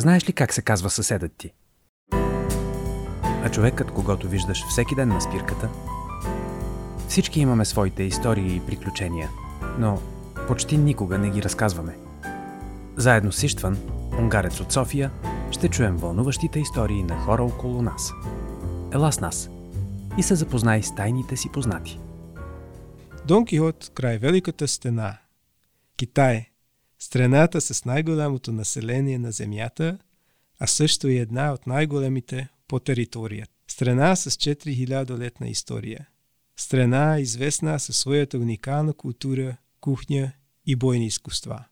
[0.00, 1.52] Знаеш ли как се казва съседът ти?
[3.44, 5.68] А човекът, когато виждаш всеки ден на спирката?
[7.08, 9.28] Всички имаме своите истории и приключения,
[9.78, 10.02] но
[10.48, 11.96] почти никога не ги разказваме.
[12.96, 13.78] Заедно с Иштван,
[14.18, 15.10] унгарец от София,
[15.50, 18.12] ще чуем вълнуващите истории на хора около нас.
[18.92, 19.50] Ела с нас
[20.18, 22.00] и се запознай с тайните си познати.
[23.26, 25.18] Дон Кихот край Великата стена.
[25.96, 26.46] Китай–
[26.98, 29.98] страната с най-голямото население на Земята,
[30.58, 33.46] а също и една от най-големите по територия.
[33.68, 36.08] Страна с 4000-летна история.
[36.56, 40.32] Страна известна със своята уникална култура, кухня
[40.66, 41.64] и бойни изкуства.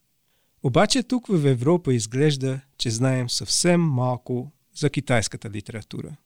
[0.62, 6.16] Обаче тук в Европа изглежда, че знаем съвсем малко за китайската литература.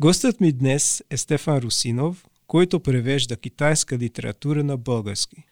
[0.00, 5.44] Гостът ми днес е Стефан Русинов, който превежда китайска литература на български.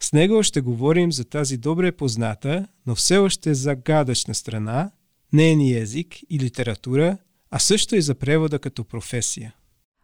[0.00, 4.90] С него ще говорим за тази добре позната, но все още загадъчна страна,
[5.32, 7.18] нейния език и литература,
[7.50, 9.52] а също и за превода като професия.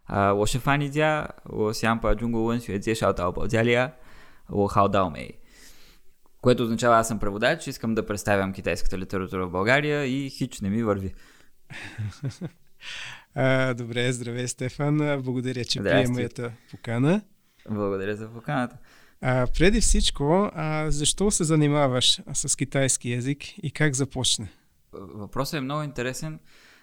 [0.07, 3.93] 啊、我是翻译家，我想把中国文学介绍到保加利亚。
[4.49, 5.31] 我好倒霉。
[6.41, 10.83] Което означава аз съм преводач, искам да представям китайската литература в България и хич не ми
[10.83, 11.13] върви.
[13.35, 14.97] А, добре, здравей, Стефан.
[14.97, 16.03] Благодаря, че Здрасти.
[16.03, 17.21] приема моята покана.
[17.69, 18.77] Благодаря за поканата.
[19.22, 24.48] А, преди всичко, а, защо се занимаваш с китайски язик и как започна?
[24.92, 26.38] Въпросът е много интересен.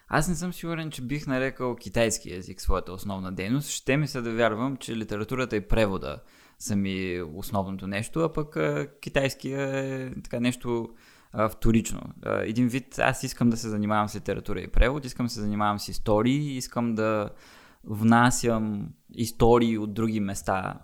[0.08, 3.70] Аз не съм сигурен, че бих нарекал китайски език своята основна дейност.
[3.70, 6.18] Ще ми се да вярвам, че литературата и превода
[6.58, 10.88] са ми основното нещо, а пък а, китайския е така нещо
[11.32, 12.00] а, вторично.
[12.22, 15.40] А, един вид, аз искам да се занимавам с литература и превод, искам да се
[15.40, 17.30] занимавам с истории, искам да
[17.84, 20.74] внасям истории от други места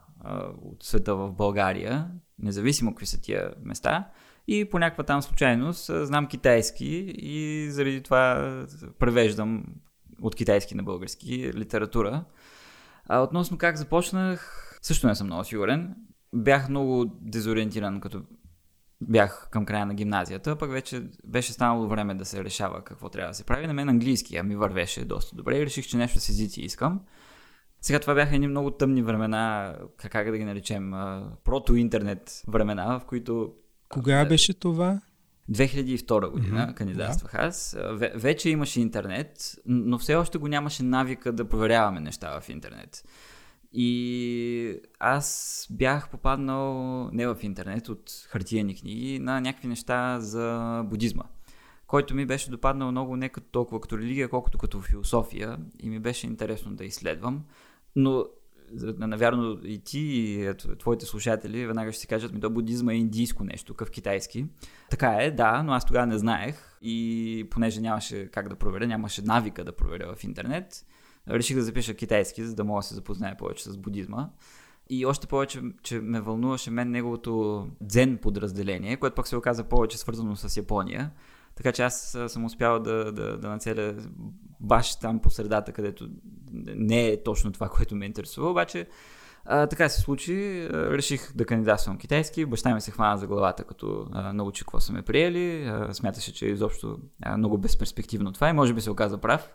[0.62, 4.08] от света в България, независимо какви са тия места.
[4.48, 8.64] И по някаква там случайност знам китайски и заради това
[8.98, 9.64] превеждам
[10.23, 12.24] от китайски на български литература.
[13.08, 15.95] А относно как започнах, също не съм много сигурен.
[16.34, 18.23] Бях много дезориентиран, като
[19.01, 23.30] бях към края на гимназията, пък вече беше станало време да се решава какво трябва
[23.30, 23.67] да се прави.
[23.67, 27.01] На мен английски ми вървеше доста добре и реших, че нещо с езици искам.
[27.84, 30.90] Сега това бяха едни много тъмни времена, как да ги наречем,
[31.45, 33.52] прото-интернет времена, в които
[33.89, 35.00] Кога беше това?
[35.50, 37.77] 2002 година Мгм, кандидатствах аз.
[37.78, 43.05] Ве- вече имаше интернет, но все още го нямаше навика да проверяваме неща в интернет.
[43.72, 46.74] И аз бях попаднал
[47.11, 51.24] не в интернет от хартияни книги на някакви неща за будизма,
[51.86, 55.98] който ми беше допаднал много не като толкова като религия, колкото като философия и ми
[55.98, 57.45] беше интересно да изследвам.
[57.97, 58.25] Но
[58.99, 63.45] навярно и ти, и твоите слушатели веднага ще си кажат ми, то будизма е индийско
[63.45, 64.47] нещо, къв китайски.
[64.91, 69.23] Така е, да, но аз тогава не знаех и понеже нямаше как да проверя, нямаше
[69.23, 70.87] навика да проверя в интернет,
[71.29, 74.29] реших да запиша китайски, за да мога да се запозная повече с будизма.
[74.91, 79.99] И още повече, че ме вълнуваше мен неговото дзен подразделение, което пък се оказа повече
[79.99, 81.11] свързано с Япония.
[81.57, 83.95] Така че аз съм успял да, да, да нацеля
[84.61, 86.09] баш там по средата, където
[86.53, 88.87] не е точно това, което ме интересува, обаче
[89.47, 94.07] а, така се случи, реших да кандидатствам китайски, баща ми се хвана за главата, като
[94.13, 98.48] а, научи какво са ме приели, а, смяташе, че е изобщо а, много безперспективно това
[98.48, 99.55] и може би се оказа прав.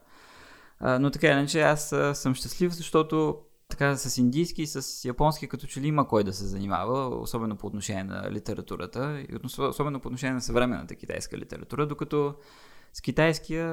[0.80, 3.38] А, но така иначе аз а, съм щастлив, защото
[3.70, 7.56] така с индийски и с японски като че ли има кой да се занимава, особено
[7.56, 12.36] по отношение на литературата и особено по отношение на съвременната китайска литература, докато
[12.94, 13.68] с китайския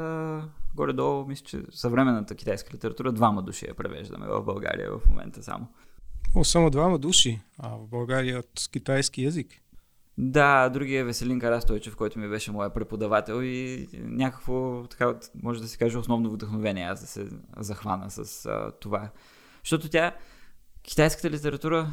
[0.74, 5.68] горе-долу мисля, че съвременната китайска литература двама души я превеждаме в България в момента само.
[6.34, 9.48] О, само двама души а в България от китайски язик.
[10.18, 15.68] Да, другия е Веселин Карастойчев, който ми беше моя преподавател и някакво, така, може да
[15.68, 19.10] се каже, основно вдъхновение аз да се захвана с а, това.
[19.66, 20.12] Защото тя,
[20.82, 21.92] китайската литература,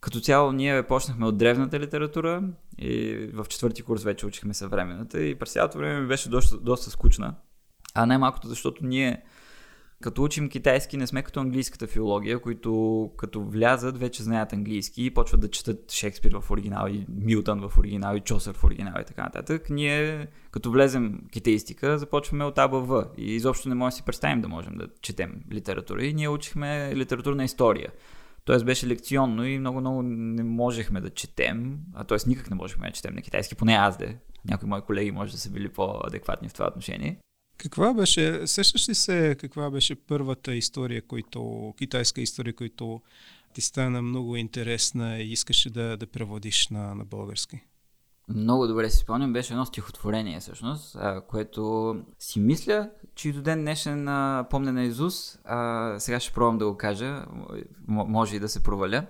[0.00, 2.42] като цяло ние почнахме от древната литература
[2.78, 7.34] и в четвърти курс вече учихме съвременната и през цялото време беше доста, доста скучна.
[7.94, 9.22] А най-малкото, защото ние
[10.02, 15.10] като учим китайски, не сме като английската филология, които като влязат, вече знаят английски и
[15.10, 19.04] почват да четат Шекспир в оригинал и Милтън в оригинал и Чосър в оригинал и
[19.04, 19.70] така нататък.
[19.70, 24.02] Ние, като влезем китайстика, започваме от А Б В и изобщо не можем да си
[24.02, 26.04] представим да можем да четем литература.
[26.04, 27.92] И ние учихме литературна история.
[28.44, 32.18] Тоест беше лекционно и много-много не можехме да четем, а т.е.
[32.26, 34.18] никак не можехме да четем на китайски, поне аз де.
[34.48, 37.18] Някои мои колеги може да са били по-адекватни в това отношение.
[37.62, 43.00] Каква беше, сещаш ли се каква беше първата история, която, китайска история, която
[43.54, 47.60] ти стана много интересна и искаше да, да преводиш на, на български?
[48.28, 50.96] много добре си спомням, беше едно стихотворение всъщност,
[51.28, 55.38] което си мисля, че и до ден днешен а, помня на Изус.
[55.44, 57.24] А, сега ще пробвам да го кажа,
[57.88, 59.06] може и да се проваля.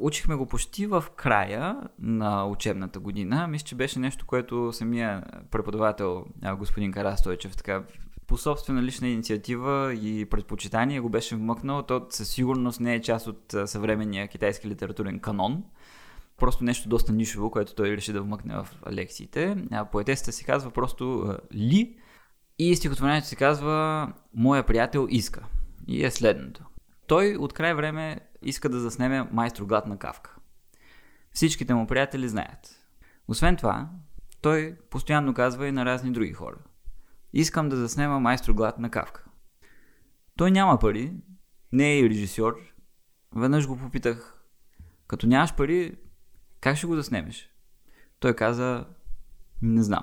[0.00, 3.46] Учихме го почти в края на учебната година.
[3.46, 6.24] Мисля, че беше нещо, което самия преподавател
[6.58, 7.82] господин Карастойчев така
[8.26, 11.82] по собствена лична инициатива и предпочитание го беше вмъкнал.
[11.82, 15.64] То със сигурност не е част от съвременния китайски литературен канон.
[16.36, 19.56] Просто нещо доста нишово, което той реши да вмъкне в лекциите.
[19.92, 21.96] Поетесата си казва просто Ли
[22.58, 25.44] и стихотворението се казва Моя приятел иска.
[25.88, 26.64] И е следното.
[27.06, 30.36] Той от край време иска да заснеме майстор глад на Кавка.
[31.32, 32.84] Всичките му приятели знаят.
[33.28, 33.90] Освен това,
[34.40, 36.56] той постоянно казва и на разни други хора.
[37.32, 39.24] Искам да заснема майстор глад на Кавка.
[40.36, 41.12] Той няма пари,
[41.72, 42.56] не е и режисьор.
[43.36, 44.42] Веднъж го попитах,
[45.06, 45.96] като нямаш пари,
[46.60, 47.50] как ще го заснемеш?
[48.20, 48.86] Той каза,
[49.62, 50.02] не знам.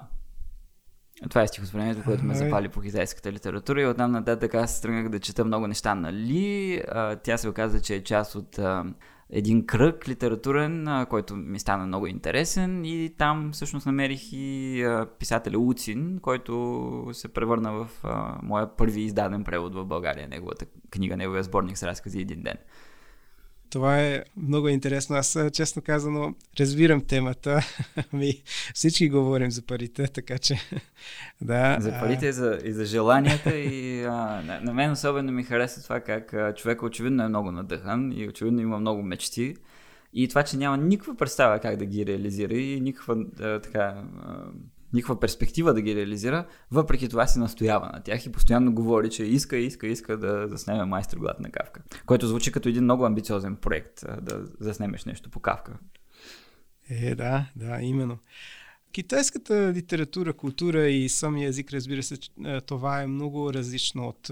[1.30, 5.20] Това е стихотворението, което ме запали по китайската литература и оттам нататък аз тръгнах да
[5.20, 6.82] чета много неща на Ли.
[7.24, 8.60] Тя се оказа, че е част от
[9.30, 14.86] един кръг литературен, който ми стана много интересен и там всъщност намерих и
[15.20, 17.90] писателя Уцин, който се превърна в
[18.44, 22.58] моя първи издаден превод в България, неговата книга, неговия сборник с разкази един ден.
[23.70, 25.16] Това е много интересно.
[25.16, 27.60] Аз, честно казано, разбирам темата.
[28.14, 28.42] Ми,
[28.74, 30.56] всички говорим за парите, така че
[31.42, 31.78] да.
[31.80, 32.34] За парите а...
[32.34, 36.54] за, и за желанията и а, на, на мен особено ми хареса това как а,
[36.54, 39.56] човек очевидно е много надъхан и очевидно има много мечти.
[40.14, 44.44] И това, че няма никаква представа как да ги реализира и никаква а, така а,
[44.94, 49.24] никаква перспектива да ги реализира, въпреки това си настоява на тях и постоянно говори, че
[49.24, 51.82] иска, иска, иска да заснеме майстор глад на Кавка.
[52.06, 55.78] Което звучи като един много амбициозен проект да заснемеш нещо по Кавка.
[56.90, 58.18] Е, да, да, именно.
[58.92, 62.18] Китайската литература, култура и самия език, разбира се,
[62.66, 64.32] това е много различно от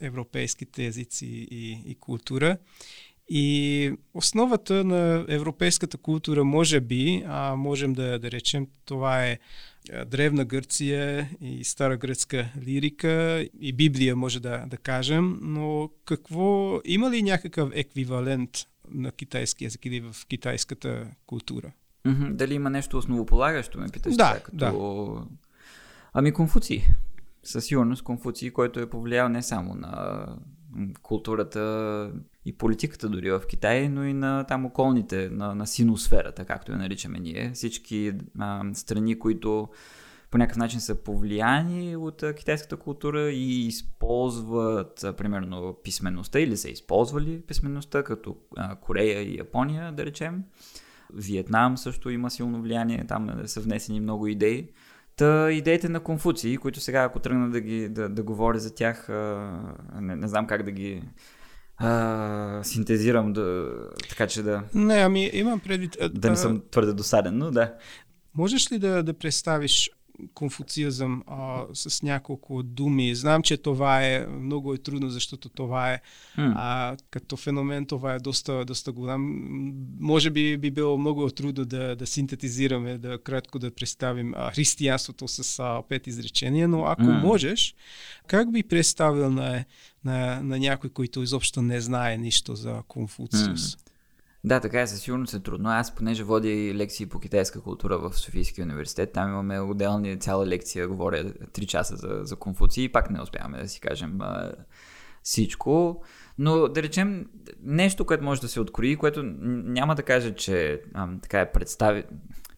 [0.00, 2.56] европейските езици и, и култура.
[3.28, 9.38] И основата на европейската култура, може би, а можем да, да речем, това е
[10.06, 17.10] древна Гърция и стара гръцка лирика и Библия, може да, да кажем, но какво, има
[17.10, 18.50] ли някакъв еквивалент
[18.90, 21.72] на китайски език или в китайската култура?
[22.06, 22.32] Mm-hmm.
[22.32, 24.16] Дали има нещо основополагащо, ме питаш?
[24.16, 24.56] Да, като...
[24.56, 24.72] да.
[26.12, 26.82] Ами Конфуций.
[27.42, 30.26] Със сигурност Конфуций, който е повлиял не само на
[31.02, 32.12] културата
[32.44, 36.78] и политиката дори в Китай, но и на там околните, на, на синосферата, както я
[36.78, 37.50] наричаме ние.
[37.54, 39.68] Всички а, страни, които
[40.30, 47.40] по някакъв начин са повлияни от китайската култура и използват, примерно, писменността или са използвали
[47.40, 48.36] писменността, като
[48.80, 50.44] Корея и Япония, да речем.
[51.14, 54.68] Виетнам също има силно влияние, там са внесени много идеи.
[55.16, 59.08] Та идеите на Конфуции, които сега, ако тръгна да, ги, да, да говоря за тях,
[60.00, 61.02] не, не знам как да ги
[61.76, 63.72] а, синтезирам, да,
[64.08, 64.62] така че да...
[64.74, 65.96] Не, ами имам предвид...
[66.12, 67.74] Да не съм твърде досаден, но да.
[68.34, 69.90] Можеш ли да, да представиш
[70.34, 73.14] конфуциязъм а, с няколко думи.
[73.14, 76.00] Знам, че това е много е трудно, защото това е
[76.36, 79.42] а, като феномен, това е доста, доста голям.
[80.00, 85.28] Може би би било много трудно да, да синтетизираме, да кратко да представим а, християнството
[85.28, 87.22] с а, пет изречения, но ако mm.
[87.22, 87.74] можеш,
[88.26, 89.64] как би представил на,
[90.04, 93.60] на, на някой, който изобщо не знае нищо за Конфуциус?
[93.60, 93.85] Mm.
[94.46, 95.68] Да, така е, със сигурност е трудно.
[95.68, 100.46] Аз, понеже водя и лекции по китайска култура в Софийския университет, там имаме отделни цяла
[100.46, 104.52] лекция, говоря 3 часа за, за Конфуций и пак не успяваме да си кажем а,
[105.22, 106.02] всичко.
[106.38, 107.26] Но да речем
[107.62, 112.04] нещо, което може да се открои, което няма да кажа, че а, така е представи...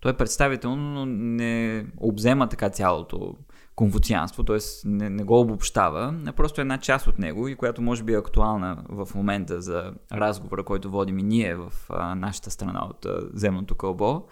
[0.00, 3.36] То е представително, но не обзема така цялото
[3.78, 4.58] конфуцианство, т.е.
[4.84, 8.16] Не, не го обобщава, а просто една част от него и която може би е
[8.16, 13.20] актуална в момента за разговора, който водим и ние в а, нашата страна от а,
[13.32, 14.26] земното кълбо,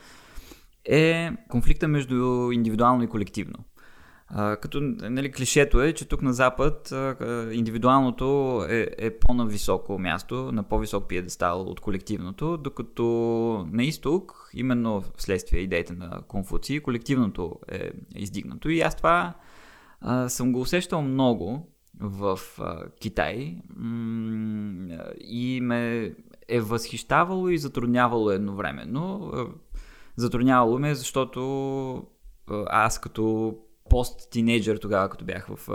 [0.85, 3.59] е конфликта между индивидуално и колективно.
[4.35, 6.95] Като нали, клишето е, че тук на Запад
[7.50, 13.04] индивидуалното е, е по-нависоко място, на по-висок пиедестал от колективното, докато
[13.73, 18.68] на изток, именно вследствие идеите на Конфуций, колективното е издигнато.
[18.68, 19.35] И аз това
[20.00, 23.56] а, съм го усещал много в а, Китай
[25.21, 26.12] и ме
[26.49, 29.33] е възхищавало и затруднявало едновременно.
[30.16, 32.06] Затруднявало ме, защото
[32.66, 33.56] аз като
[33.90, 35.66] пост-тинейджър тогава, като бях в,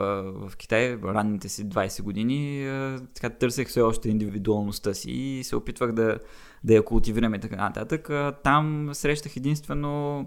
[0.50, 2.66] в Китай, ранните си 20 години,
[3.14, 6.18] така търсех все още индивидуалността си и се опитвах да,
[6.64, 8.10] да я култивирам и така нататък.
[8.44, 10.26] Там срещах единствено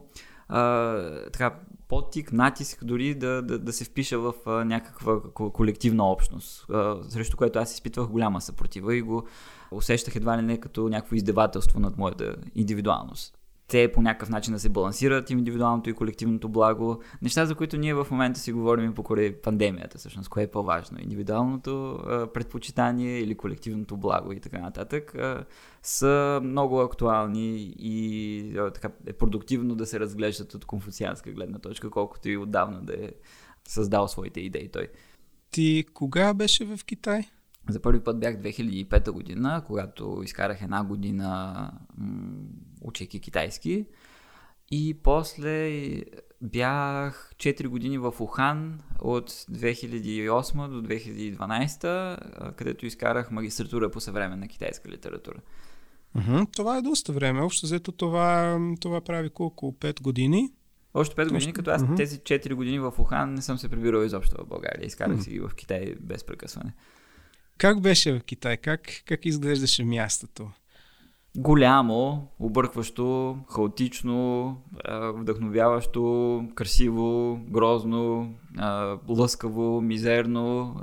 [0.48, 1.54] а, така,
[1.88, 7.36] подтик, натиск дори да, да, да се впиша в а, някаква колективна общност, а, срещу
[7.36, 9.24] което аз изпитвах голяма съпротива и го
[9.70, 13.38] усещах едва ли не като някакво издевателство над моята индивидуалност
[13.68, 17.02] те по някакъв начин да се балансират индивидуалното и колективното благо.
[17.22, 20.98] Неща, за които ние в момента си говорим и покрай пандемията, всъщност, кое е по-важно.
[21.00, 25.44] Индивидуалното а, предпочитание или колективното благо и така нататък а,
[25.82, 31.90] са много актуални и а, така е продуктивно да се разглеждат от конфуцианска гледна точка,
[31.90, 33.10] колкото и отдавна да е
[33.68, 34.88] създал своите идеи той.
[35.50, 37.22] Ти кога беше в Китай?
[37.68, 41.70] За първи път бях 2005 година, когато изкарах една година
[42.84, 43.86] учейки китайски.
[44.70, 45.94] И после
[46.42, 54.88] бях 4 години в Ухан от 2008 до 2012, където изкарах магистратура по съвременна китайска
[54.88, 55.36] литература.
[56.16, 56.52] Uh-huh.
[56.52, 57.40] Това е доста време.
[57.40, 59.72] Общо взето това, това прави колко?
[59.80, 60.52] 5 години?
[60.94, 61.96] Още 5 години, като аз uh-huh.
[61.96, 64.86] тези 4 години в Ухан не съм се прибирал изобщо в България.
[64.86, 65.22] Изкарах uh-huh.
[65.22, 66.72] си ги в Китай без прекъсване.
[67.58, 68.56] Как беше в Китай?
[68.56, 70.50] Как, как изглеждаше мястото?
[71.36, 74.56] Голямо, объркващо, хаотично,
[75.14, 78.34] вдъхновяващо, красиво, грозно,
[79.08, 80.74] лъскаво, мизерно.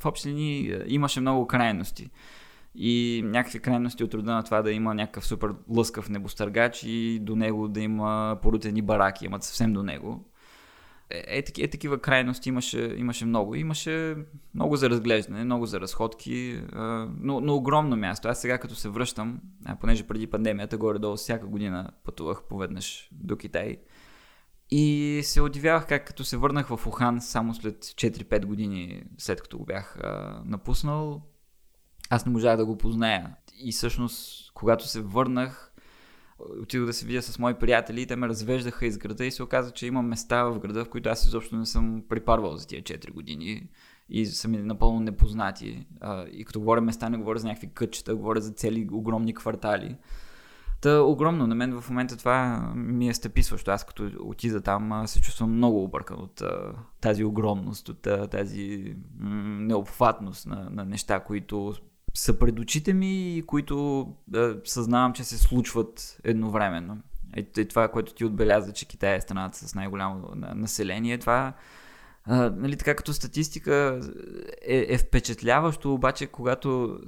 [0.00, 2.10] В общи линии имаше много крайности.
[2.74, 7.36] И някакви крайности от рода на това да има някакъв супер лъскав небостъргач и до
[7.36, 10.24] него да има порутени бараки, имат съвсем до него
[11.10, 13.54] е, е, е, такива крайности имаше, имаше много.
[13.54, 14.16] Имаше
[14.54, 16.60] много за разглеждане, много за разходки,
[17.20, 18.28] но, но огромно място.
[18.28, 19.40] Аз сега като се връщам,
[19.80, 23.76] понеже преди пандемията горе-долу всяка година пътувах поведнъж до Китай
[24.70, 29.58] и се удивявах как като се върнах в Ухан само след 4-5 години след като
[29.58, 29.98] го бях
[30.44, 31.22] напуснал,
[32.10, 33.36] аз не можах да го позная.
[33.58, 35.72] И всъщност, когато се върнах,
[36.38, 39.42] отидох да се видя с мои приятели и те ме развеждаха из града и се
[39.42, 42.82] оказа, че има места в града, в които аз изобщо не съм припарвал за тия
[42.82, 43.68] 4 години
[44.08, 45.86] и са ми напълно непознати.
[46.32, 49.96] и като говоря места, не говоря за някакви кътчета, говоря за цели огромни квартали.
[50.80, 51.46] Та огромно.
[51.46, 53.70] На мен в момента това ми е стъписващо.
[53.70, 58.94] Аз като отида там се чувствам много объркан от а, тази огромност, от а, тази
[59.18, 61.74] м- необхватност на, на неща, които
[62.16, 66.98] са пред очите ми и които да, съзнавам, че се случват едновременно.
[67.36, 71.54] И, и това, което ти отбеляза, че Китай е страната с най-голямо население, това
[72.28, 74.00] а, нали, така като статистика
[74.62, 76.98] е, е впечатляващо, обаче когато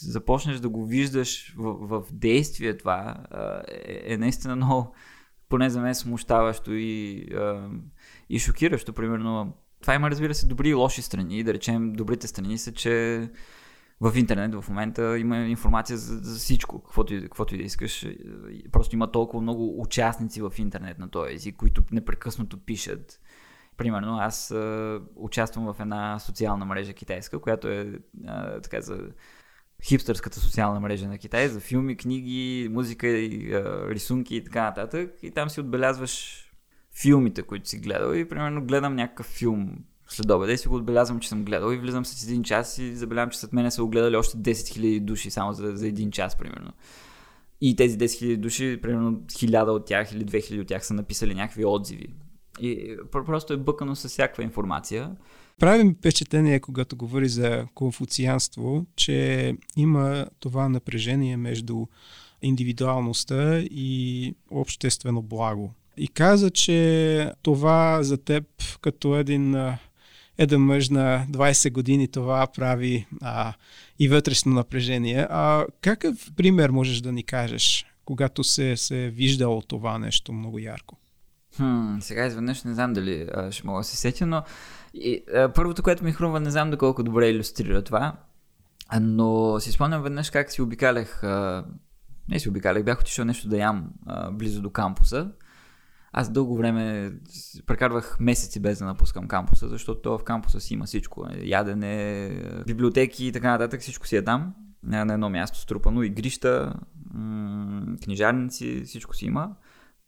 [0.00, 3.16] започнеш да го виждаш в, в действие това,
[3.68, 4.94] е, е наистина много,
[5.48, 7.68] поне за мен смущаващо и, а,
[8.30, 8.92] и шокиращо.
[8.92, 11.44] Примерно, това има разбира се добри и лоши страни.
[11.44, 13.28] Да речем, добрите страни са, че
[14.00, 18.06] в интернет в момента има информация за, за всичко, каквото и, каквото и да искаш.
[18.72, 23.20] Просто има толкова много участници в интернет на този език, които непрекъснато пишат.
[23.76, 27.92] Примерно аз а, участвам в една социална мрежа китайска, която е
[28.26, 29.00] а, така за
[29.82, 35.14] хипстърската социална мрежа на Китай, за филми, книги, музика, и, а, рисунки и така нататък.
[35.22, 36.44] И там си отбелязваш
[37.02, 39.78] филмите, които си гледал и примерно гледам някакъв филм
[40.08, 42.96] след обеда и си го отбелязвам, че съм гледал и влизам с един час и
[42.96, 46.10] забелявам, че след мен са го гледали още 10 000 души само за, за един
[46.10, 46.72] час, примерно.
[47.60, 51.34] И тези 10 000 души, примерно 1000 от тях или 2000 от тях са написали
[51.34, 52.06] някакви отзиви.
[52.60, 55.16] И просто е бъкано с всякаква информация.
[55.58, 61.86] Правим впечатление, когато говори за конфуцианство, че има това напрежение между
[62.42, 65.72] индивидуалността и обществено благо.
[65.96, 68.44] И каза, че това за теб
[68.80, 69.56] като един
[70.38, 73.52] един мъж на 20 години това прави а,
[73.98, 75.26] и вътрешно напрежение.
[75.30, 80.96] А какъв пример можеш да ни кажеш, когато се е виждало това нещо много ярко?
[81.56, 84.42] Хм, сега изведнъж не знам дали а, ще мога да се сетя, но
[84.94, 88.12] и, а, първото, което ми хрумва, не знам доколко добре иллюстрира това,
[89.00, 91.64] но си спомням веднъж как си обикалях, а,
[92.28, 95.30] не си обикалях, бях отишъл нещо да ям а, близо до кампуса
[96.12, 97.12] аз дълго време
[97.66, 101.26] прекарвах месеци без да напускам кампуса, защото в кампуса си има всичко.
[101.42, 102.30] Ядене,
[102.66, 104.54] библиотеки и така нататък, всичко си е там.
[104.82, 106.74] На едно място струпано, игрища,
[108.04, 109.56] книжарници, всичко си има.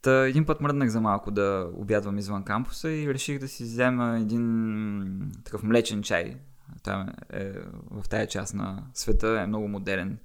[0.01, 4.17] Та един път мръднах за малко да обядвам извън кампуса и реших да си взема
[4.21, 6.37] един такъв млечен чай.
[6.83, 7.51] Там е,
[7.91, 10.17] в тая част на света е много модерен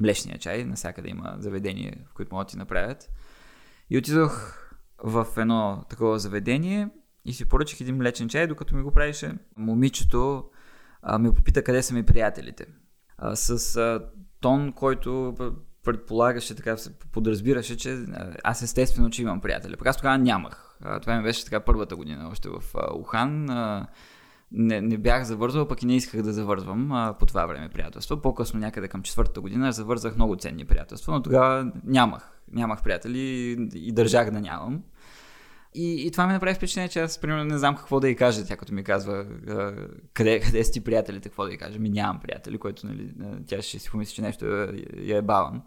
[0.00, 0.64] млечния чай.
[0.64, 3.10] Насякъде има заведения, в които могат да ти направят.
[3.90, 4.63] И отидох
[5.04, 6.88] в едно такова заведение
[7.24, 10.44] и си поръчах един млечен чай, докато ми го правише момичето,
[11.02, 12.66] а, ми попита къде са ми приятелите.
[13.18, 14.00] А, с а,
[14.40, 15.34] тон, който
[15.84, 18.04] предполагаше, така се подразбираше, че
[18.44, 19.76] аз естествено, че имам приятели.
[19.76, 20.78] Пък аз тогава нямах.
[21.02, 22.62] Това ми беше така първата година, още в
[22.98, 23.44] Ухан.
[24.52, 28.22] Не, не бях завързвал, пък и не исках да завързвам а, по това време приятелство.
[28.22, 32.40] По-късно, някъде към четвъртата година, завързах много ценни приятелства, но тогава нямах.
[32.52, 34.82] Нямах приятели и, и държах да нямам.
[35.74, 38.46] И, и това ми направи впечатление, че аз, примерно, не знам какво да й кажа.
[38.46, 39.26] Тя като ми казва,
[40.12, 41.78] къде, къде са ти приятелите, какво да й кажа.
[41.78, 43.12] Ми нямам приятели, което, нали,
[43.46, 44.46] тя ще си помисли, че нещо
[44.98, 45.62] я е балан.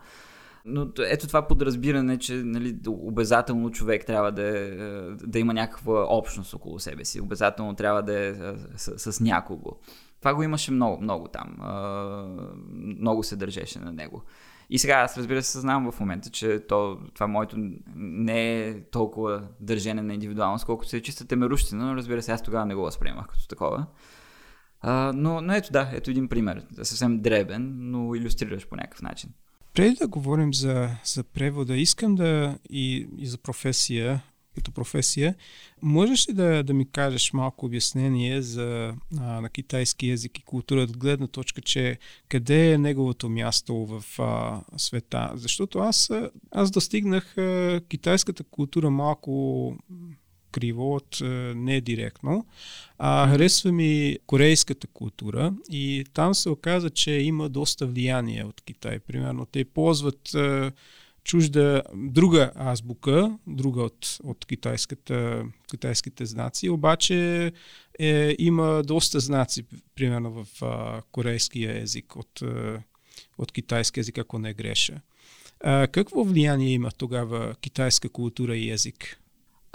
[0.66, 4.72] Но ето това подразбиране, че нали, обязателно човек трябва да, е,
[5.12, 7.22] да има някаква общност около себе си.
[7.22, 8.36] Обязателно трябва да е
[8.76, 9.72] с, с някого.
[10.20, 11.58] Това го имаше много, много там.
[12.74, 14.24] Много се държеше на него.
[14.70, 17.56] И сега аз разбира се съзнавам в момента, че то, това моето
[17.96, 22.44] не е толкова държане на индивидуалност, колкото се е чиста темерущина, но разбира се, аз
[22.44, 23.86] тогава не го възприемах като такова.
[24.82, 26.66] А, но, но ето да, ето един пример.
[26.84, 29.30] Съвсем дребен, но иллюстрираш по някакъв начин.
[29.74, 34.22] Преди да говорим за, за превода, искам да и, и за професия,
[34.58, 35.36] като професия,
[35.82, 40.82] можеш ли да, да ми кажеш малко обяснение за, а, на китайски язик и култура
[40.82, 41.98] от гледна точка, че
[42.30, 45.32] къде е неговото място в а, света?
[45.36, 46.12] Защото аз,
[46.52, 49.76] аз достигнах а, китайската култура малко
[50.52, 51.18] криво, от
[51.56, 52.46] не директно.
[52.98, 59.00] А, харесва ми корейската култура и там се оказа, че има доста влияние от Китай.
[59.00, 60.36] Примерно те ползват
[61.28, 67.52] чужда, друга азбука, друга от, от китайската, китайските знаци, обаче
[68.00, 69.66] е, има доста знаци,
[69.96, 72.82] примерно в а, корейския език от, а,
[73.38, 75.02] от китайски език, ако не греша.
[75.64, 79.20] А, какво влияние има тогава китайска култура и език?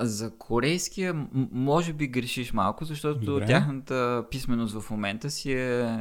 [0.00, 3.46] За корейския може би грешиш малко, защото Добре.
[3.46, 5.98] тяхната писменост в момента си е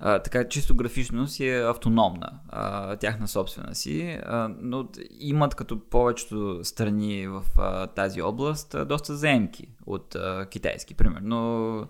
[0.00, 4.88] а, така чисто графично си е автономна, а, тяхна собствена си, а, но
[5.20, 10.94] имат като повечето страни в а, тази област а, доста заемки от а, китайски.
[10.94, 11.80] Примерно,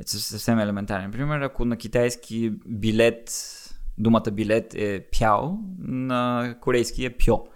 [0.00, 3.30] е съвсем елементарен пример, ако на китайски билет,
[3.98, 5.42] думата билет е пяо,
[5.78, 7.46] на корейски е пьо.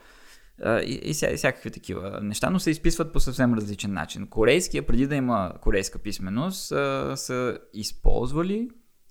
[0.67, 4.27] И, и, и всякакви такива неща, но се изписват по съвсем различен начин.
[4.27, 6.67] Корейския, преди да има корейска писменост,
[7.15, 8.69] са използвали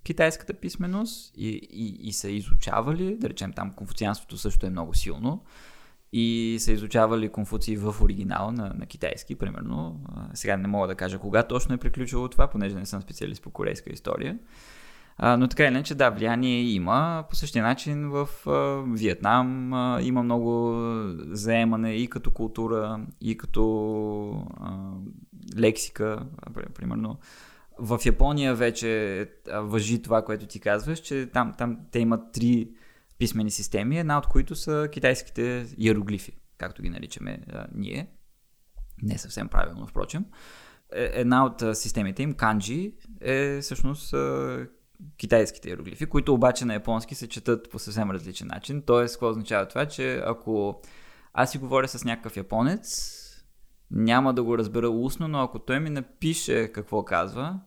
[0.08, 5.44] китайската писменост и, и, и са изучавали, да речем там конфуцианството също е много силно,
[6.14, 10.00] и са изучавали Конфуции в оригинал на, на китайски, примерно.
[10.34, 13.50] Сега не мога да кажа кога точно е приключило това, понеже не съм специалист по
[13.50, 14.38] корейска история.
[15.18, 17.24] А, но така или иначе, да, влияние има.
[17.30, 20.74] По същия начин в а, Виетнам а, има много
[21.32, 24.76] заемане и като култура, и като а,
[25.58, 26.20] лексика,
[26.76, 27.18] примерно.
[27.80, 32.70] В Япония вече въжи това, което ти казваш, че там, там те имат три
[33.18, 38.08] писмени системи, една от които са китайските иероглифи, както ги наричаме а, ние.
[39.02, 40.26] Не съвсем правилно, впрочем.
[40.94, 44.68] Е, една от системите им, канджи, е всъщност а,
[45.18, 48.84] китайските иероглифи, които обаче на японски се четат по съвсем различен начин.
[48.86, 50.82] Тоест, какво означава това, че ако
[51.34, 53.14] аз си говоря с някакъв японец,
[53.92, 57.60] няма да го разбера устно, но ако той ми напише какво казва,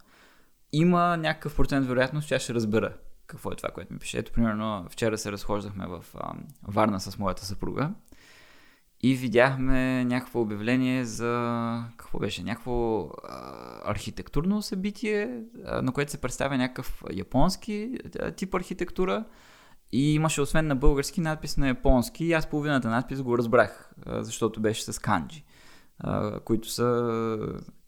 [0.72, 2.94] има някакъв процент вероятност, че аз ще разбера
[3.26, 4.18] какво е това, което ми пише.
[4.18, 6.32] Ето, примерно, вчера се разхождахме в а,
[6.68, 7.90] Варна с моята съпруга
[9.02, 13.10] и видяхме някакво обявление за какво беше, някакво а,
[13.90, 19.24] архитектурно събитие, а, на което се представя някакъв японски а, тип архитектура
[19.92, 24.24] и имаше освен на български надпис на японски и аз половината надпис го разбрах, а,
[24.24, 25.44] защото беше с канджи
[26.44, 27.38] които са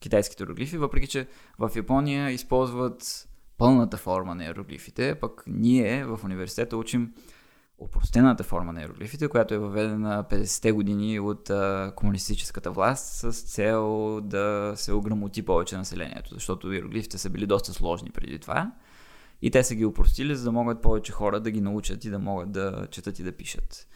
[0.01, 1.27] китайските иероглифи, въпреки че
[1.59, 7.13] в Япония използват пълната форма на иероглифите, пък ние в университета учим
[7.79, 14.21] опростената форма на иероглифите, която е въведена 50-те години от а, комунистическата власт с цел
[14.21, 18.73] да се ограмоти повече населението, защото иероглифите са били доста сложни преди това
[19.43, 22.19] и те са ги опростили, за да могат повече хора да ги научат и да
[22.19, 23.87] могат да четат и да пишат.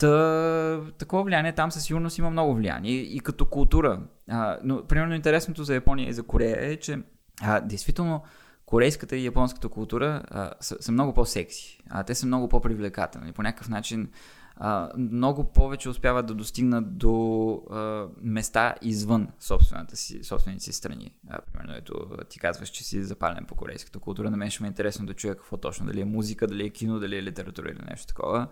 [0.00, 4.00] Та, такова влияние там със сигурност има много влияние и като култура.
[4.28, 6.98] А, но, примерно, интересното за Япония и за Корея е, че
[7.42, 8.22] а, действително
[8.66, 11.82] корейската и японската култура а, са, са много по-секси.
[11.90, 13.32] А, те са много по-привлекателни.
[13.32, 14.10] По някакъв начин
[14.56, 21.14] а, много повече успяват да достигнат до а, места извън собствената си, собствените си страни.
[21.28, 21.94] А, примерно, ето,
[22.28, 24.30] ти казваш, че си запален по корейската култура.
[24.30, 25.86] На мен ще ме е интересно да чуя какво точно.
[25.86, 28.48] Дали е музика, дали е кино, дали е литература или нещо такова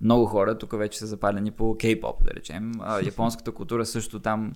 [0.00, 2.72] много хора тук вече са запалени по кей-поп, да речем.
[2.80, 4.52] А, японската култура също там.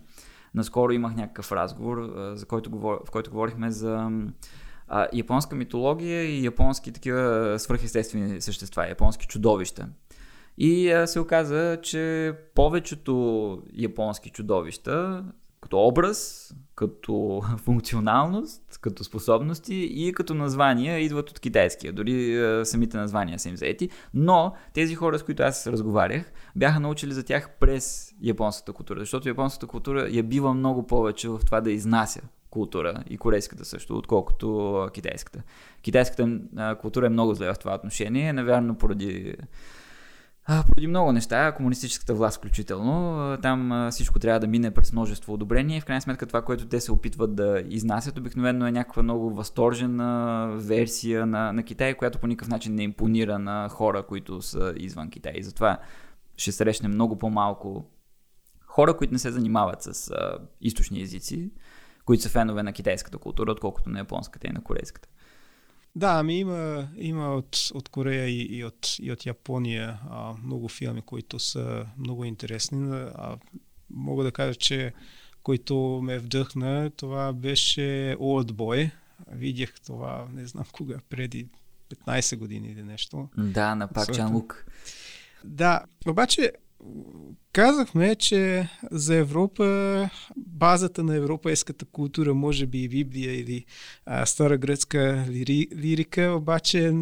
[0.55, 3.03] Наскоро имах някакъв разговор, за който говор...
[3.07, 4.11] в който говорихме за
[4.89, 9.89] а, японска митология и японски такива свръхестествени същества, японски чудовища.
[10.59, 15.25] И а, се оказа, че повечето японски чудовища,
[15.63, 21.93] като образ, като функционалност, като способности и като названия идват от китайския.
[21.93, 23.91] Дори а, самите названия са им заети.
[24.15, 29.01] Но тези хора, с които аз разговарях, бяха научили за тях през японската култура.
[29.01, 32.21] Защото японската култура я бива много повече в това да изнася
[32.51, 35.43] култура и корейската също, отколкото китайската.
[35.83, 36.39] Китайската
[36.81, 39.35] култура е много зле в това отношение, навярно поради
[40.45, 45.81] а, поради много неща, комунистическата власт включително, там всичко трябва да мине през множество одобрение.
[45.81, 50.49] В крайна сметка това, което те се опитват да изнасят, обикновено е някаква много възторжена
[50.55, 55.11] версия на, на Китай, която по никакъв начин не импонира на хора, които са извън
[55.11, 55.33] Китай.
[55.37, 55.79] И затова
[56.37, 57.91] ще срещне много по-малко
[58.67, 61.51] хора, които не се занимават с а, източни езици,
[62.05, 65.09] които са фенове на китайската култура, отколкото на японската и на корейската.
[65.95, 70.69] Да, ами има, има от, от Корея и, и, от, и от Япония а, много
[70.69, 72.91] филми, които са много интересни.
[72.93, 73.37] А,
[73.91, 74.93] мога да кажа, че
[75.43, 78.91] който ме вдъхна, това беше Old Boy.
[79.31, 81.49] Видях това, не знам кога, преди
[82.07, 83.29] 15 години или нещо.
[83.39, 84.67] Да, на Пак Чан Лук.
[85.45, 86.53] Да, обаче
[87.53, 93.65] Казахме, че за Европа базата на европейската култура може би и Библия или
[94.07, 96.93] а, стара гръцка лири, лирика, обаче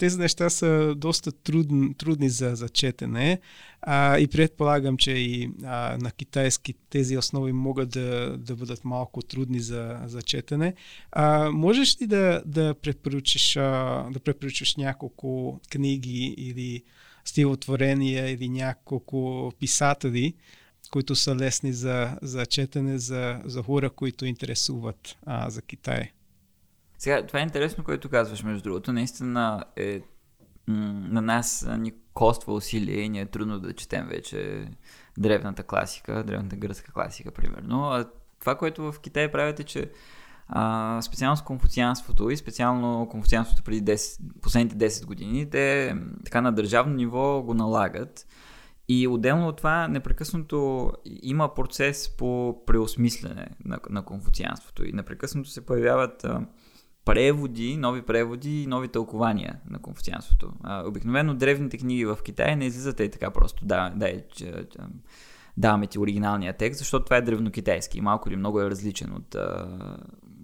[0.00, 3.40] тези неща са доста трудни, трудни за, за четене
[3.82, 9.22] а, и предполагам, че и а, на китайски тези основи могат да, да бъдат малко
[9.22, 10.74] трудни за, за четене.
[11.12, 13.60] А, можеш ли да, да, препоръчиш, а,
[14.10, 16.82] да препоръчиш няколко книги или
[17.30, 20.34] стилотворения или няколко писатели,
[20.90, 26.10] които са лесни за, за четене за, за хора, които интересуват а, за Китай.
[26.98, 28.92] Сега, това е интересно, което казваш, между другото.
[28.92, 30.00] Наистина е,
[30.68, 34.68] на нас ни коства усилие и ни е трудно да четем вече
[35.18, 37.84] древната класика, древната гръцка класика, примерно.
[37.84, 39.90] А това, което в Китай правят е, че
[40.52, 46.52] а, специално с конфуцианството и специално конфуцианството преди 10, последните 10 години, те така на
[46.52, 48.26] държавно ниво го налагат.
[48.88, 55.66] И отделно от това, непрекъснато има процес по преосмислене на, на конфуцианството и непрекъснато се
[55.66, 56.46] появяват а,
[57.04, 60.52] преводи, нови преводи и нови тълкования на конфуцианството.
[60.62, 63.64] А, обикновено древните книги в Китай не излизат и така просто.
[63.64, 64.78] Да, да, е, че, че,
[65.56, 69.36] даваме ти оригиналния текст, защото това е древнокитайски и малко или много е различен от,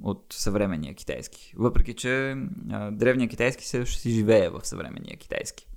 [0.02, 1.54] от съвременния китайски.
[1.56, 2.36] Въпреки, че
[2.70, 5.68] а, древния китайски също си живее в съвременния китайски.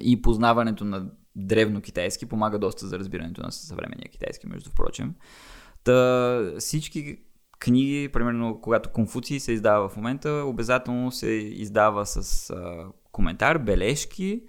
[0.00, 5.14] И познаването на древно китайски помага доста за разбирането на съвременния китайски, между прочим.
[5.84, 7.18] Та всички
[7.58, 14.42] книги, примерно когато Конфуций се издава в момента, обязателно се издава с а, коментар, бележки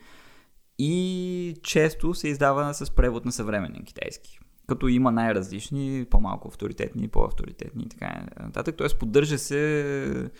[0.79, 4.36] и често се издава с превод на съвременен китайски
[4.67, 8.75] като има най-различни, по-малко авторитетни, по-авторитетни и така нататък.
[8.77, 10.31] Тоест поддържа се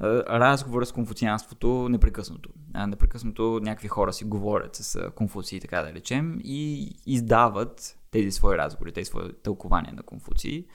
[0.00, 2.50] разговора с конфуцианството непрекъснато.
[2.74, 8.58] А, непрекъснато някакви хора си говорят с Конфуции, така да речем, и издават тези свои
[8.58, 10.66] разговори, тези свои тълкования на Конфуции.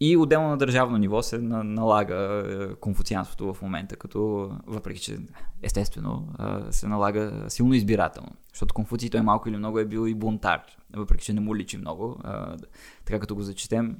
[0.00, 5.18] И отделно на държавно ниво се налага конфуцианството в момента, като въпреки, че
[5.62, 6.28] естествено
[6.70, 8.30] се налага силно избирателно.
[8.52, 10.62] Защото Конфуций той малко или много е бил и бунтар,
[10.96, 12.20] въпреки, че не му личи много.
[13.04, 13.96] Така като го зачетем,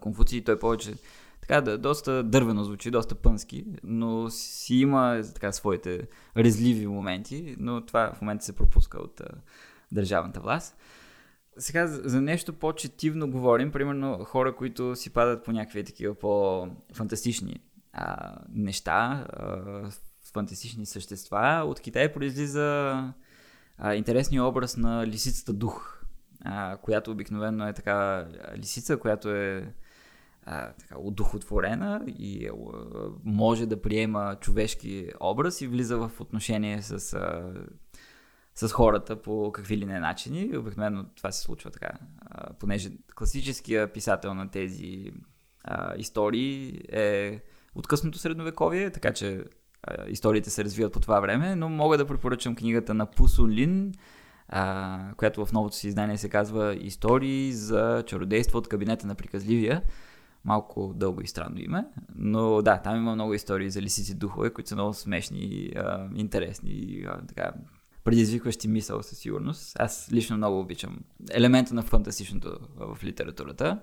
[0.00, 0.94] Конфуций той повече
[1.40, 7.86] така да, доста дървено звучи, доста пънски, но си има така своите резливи моменти, но
[7.86, 9.26] това в момента се пропуска от а,
[9.92, 10.76] държавната власт.
[11.58, 17.60] Сега за нещо по-четивно говорим, примерно хора, които си падат по някакви такива по-фантастични
[17.92, 19.90] а, неща, а,
[20.32, 21.62] фантастични същества.
[21.66, 22.96] От Китай произлиза
[23.78, 26.02] а, интересния образ на лисицата дух,
[26.44, 29.74] а, която обикновено е така лисица, която е
[30.44, 32.52] а, така, удохотворена и а,
[33.24, 37.54] може да приема човешки образ и влиза в отношение с а,
[38.54, 40.56] с хората по какви ли не начини.
[40.56, 45.12] Обикновено това се случва така, а, понеже класическия писател на тези
[45.64, 47.40] а, истории е
[47.74, 49.44] от късното средновековие, така че
[49.82, 53.92] а, историите се развиват по това време, но мога да препоръчам книгата на Пусун Лин,
[54.48, 59.82] а, която в новото си издание се казва Истории за чародейство от кабинета на приказливия.
[60.44, 61.84] Малко дълго и странно име,
[62.14, 67.04] но да, там има много истории за лисици духове, които са много смешни, а, интересни,
[67.08, 67.52] а, така,
[68.04, 69.76] предизвикващи мисъл със сигурност.
[69.78, 70.98] Аз лично много обичам
[71.30, 73.80] елемента на фантастичното в литературата.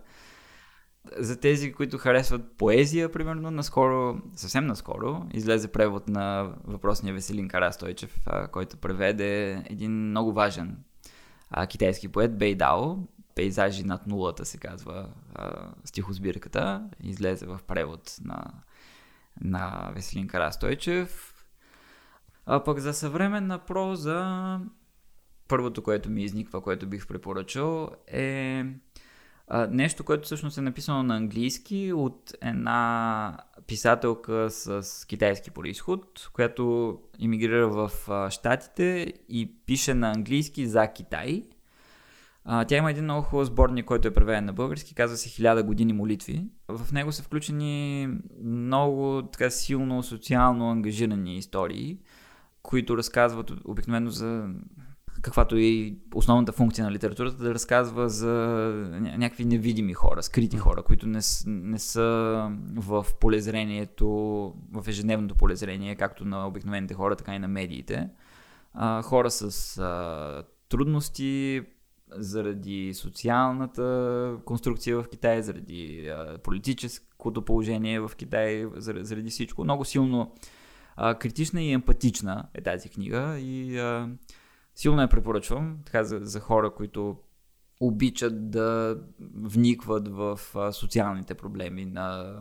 [1.17, 8.19] За тези, които харесват поезия, примерно, наскоро, съвсем наскоро, излезе превод на въпросния Веселин Карастойчев,
[8.51, 10.77] който преведе един много важен
[11.49, 12.97] а, китайски поет, Бейдао,
[13.35, 18.45] Пейзажи над нулата се казва а, стихосбирката, излезе в превод на,
[19.41, 21.28] на Веселин Карастойчев.
[22.51, 24.59] А пък за съвременна проза,
[25.47, 28.65] първото, което ми изниква, което бих препоръчал е
[29.47, 36.97] а, нещо, което всъщност е написано на английски от една писателка с китайски происход, която
[37.19, 41.43] иммигрира в а, Штатите и пише на английски за Китай.
[42.45, 45.63] А, тя има един много хубав сборник, който е преведен на български, казва се Хиляда
[45.63, 46.45] години молитви.
[46.67, 48.09] В него са включени
[48.43, 51.97] много така силно социално ангажирани истории,
[52.63, 54.49] които разказват обикновено за
[55.21, 58.33] каквато е и основната функция на литературата, да разказва за
[59.17, 64.07] някакви невидими хора, скрити хора, които не, не са в полезрението,
[64.71, 68.09] в ежедневното полезрение, както на обикновените хора, така и на медиите.
[68.73, 71.61] А, хора с а, трудности
[72.11, 79.63] заради социалната конструкция в Китай, заради а, политическото положение в Китай, заради, заради всичко.
[79.63, 80.33] Много силно
[81.01, 84.09] а, критична и емпатична е тази книга и а,
[84.79, 87.17] Силно я препоръчвам, така за, за хора, които
[87.79, 88.97] обичат да
[89.35, 92.39] вникват в а, социалните проблеми на,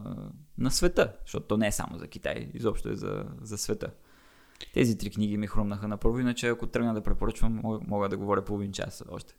[0.59, 3.91] на света, защото то не е само за Китай, изобщо е за, за света.
[4.75, 8.45] Тези три книги ми хрумнаха на първо, иначе ако тръгна да препоръчвам, мога, да говоря
[8.45, 9.35] половин час още.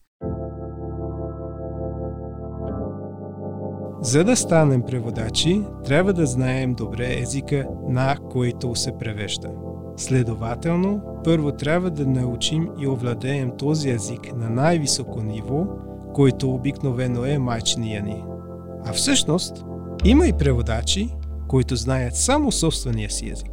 [4.02, 9.52] За да станем преводачи, трябва да знаем добре езика, на който се превежда.
[9.98, 15.66] Следователно, първо трябва да научим и овладеем този език на най-високо ниво,
[16.14, 18.24] който обикновено е майчиния ни.
[18.86, 19.66] А всъщност,
[20.06, 21.10] има и преводачи,
[21.48, 23.52] които знаят само собствения си език.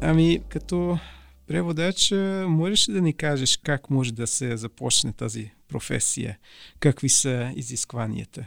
[0.00, 0.98] Ами, като
[1.46, 2.12] преводач,
[2.46, 6.38] можеш ли да ни кажеш как може да се започне тази професия?
[6.80, 8.44] Какви са изискванията?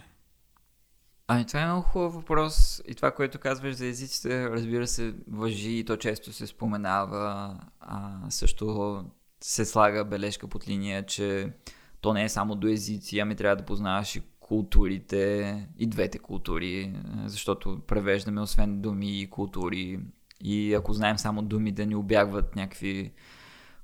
[1.27, 5.71] Ами, това е много хубав въпрос и това, което казваш за езиците, разбира се, въжи
[5.71, 7.57] и то често се споменава.
[7.79, 9.05] А, също
[9.41, 11.53] се слага бележка под линия, че
[12.01, 16.93] то не е само до езици, ами трябва да познаваш и културите, и двете култури,
[17.25, 19.99] защото превеждаме освен думи и култури.
[20.41, 23.11] И ако знаем само думи, да ни обягват някакви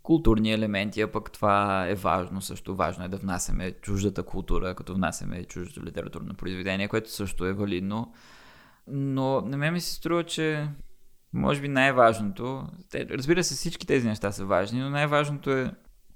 [0.09, 2.75] културни елементи, а пък това е важно също.
[2.75, 8.13] Важно е да внасяме чуждата култура, като внасяме чуждото литературно произведение, което също е валидно.
[8.87, 10.67] Но на мен ми се струва, че
[11.33, 15.71] може би най-важното, разбира се, всички тези неща са важни, но най-важното е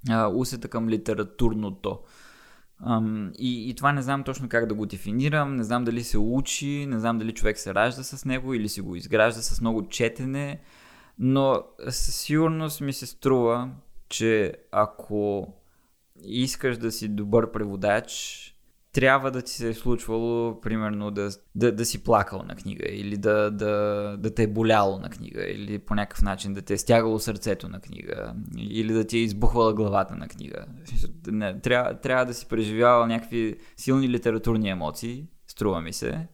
[0.09, 1.99] а, усета към литературното.
[2.85, 6.17] Um, и, и това не знам точно как да го дефинирам, не знам дали се
[6.17, 9.87] учи, не знам дали човек се ражда с него или си го изгражда с много
[9.87, 10.61] четене.
[11.19, 13.69] Но със сигурност ми се струва,
[14.09, 15.53] че ако
[16.23, 18.39] искаш да си добър преводач,
[18.93, 23.17] трябва да ти се е случвало, примерно, да, да, да си плакал на книга, или
[23.17, 23.71] да, да,
[24.19, 27.69] да те е боляло на книга, или по някакъв начин да те е стягало сърцето
[27.69, 30.65] на книга, или да ти е избухвала главата на книга.
[31.27, 36.27] Не, трябва, трябва да си преживявал някакви силни литературни емоции, струва ми се,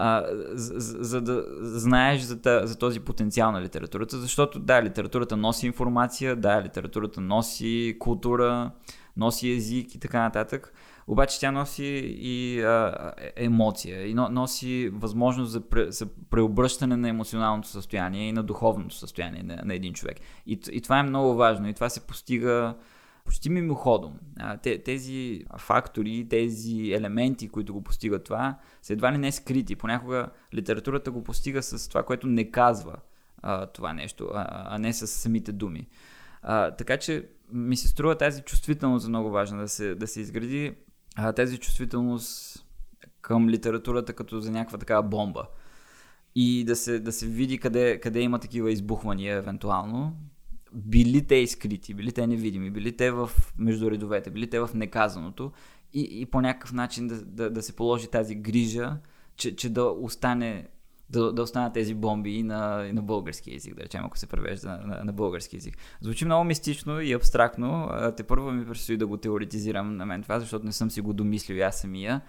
[0.00, 5.66] а, за, за да знаеш за, за този потенциал на литературата, защото да, литературата носи
[5.66, 8.70] информация, да, литературата носи култура,
[9.16, 10.72] носи език и така нататък,
[11.06, 17.08] обаче тя носи и а, е, емоция, и носи възможност за, пре, за преобръщане на
[17.08, 20.16] емоционалното състояние и на духовното състояние на, на един човек.
[20.46, 22.74] И, и това е много важно и това се постига
[23.28, 24.18] почти мимоходом.
[24.84, 29.76] Тези фактори, тези елементи, които го постигат това, са едва ли не скрити.
[29.76, 32.96] Понякога литературата го постига с това, което не казва
[33.42, 35.88] а, това нещо, а, а не с самите думи.
[36.42, 40.20] А, така че ми се струва тази чувствителност е много важна да се, да се
[40.20, 40.74] изгради
[41.16, 42.64] а, тази чувствителност
[43.20, 45.46] към литературата като за някаква такава бомба.
[46.34, 50.16] И да се, да се види къде, къде има такива избухвания евентуално
[50.74, 55.52] били те изкрити, били те невидими, били те в между редовете, били те в неказаното
[55.94, 58.96] и, и по някакъв начин да, да, да се положи тази грижа,
[59.36, 60.68] че, че да остане
[61.10, 64.26] да, да останат тези бомби и на, и на български язик, да речем, ако се
[64.26, 65.78] превежда на, на, на български язик.
[66.00, 67.90] Звучи много мистично и абстрактно.
[68.16, 71.12] Те първо ми предстои да го теоретизирам на мен това, защото не съм си го
[71.12, 72.20] домислил аз самия.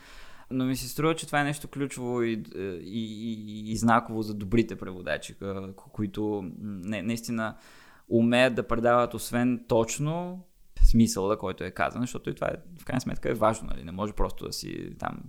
[0.51, 2.43] Но ми се струва, че това е нещо ключово и,
[2.83, 5.35] и, и, и знаково за добрите преводачи,
[5.75, 7.55] които не, наистина
[8.09, 10.43] умеят да предават освен точно
[10.83, 13.83] смисъла, който е казан, защото и това е, в крайна сметка е важно, нали?
[13.83, 15.19] Не може просто да си там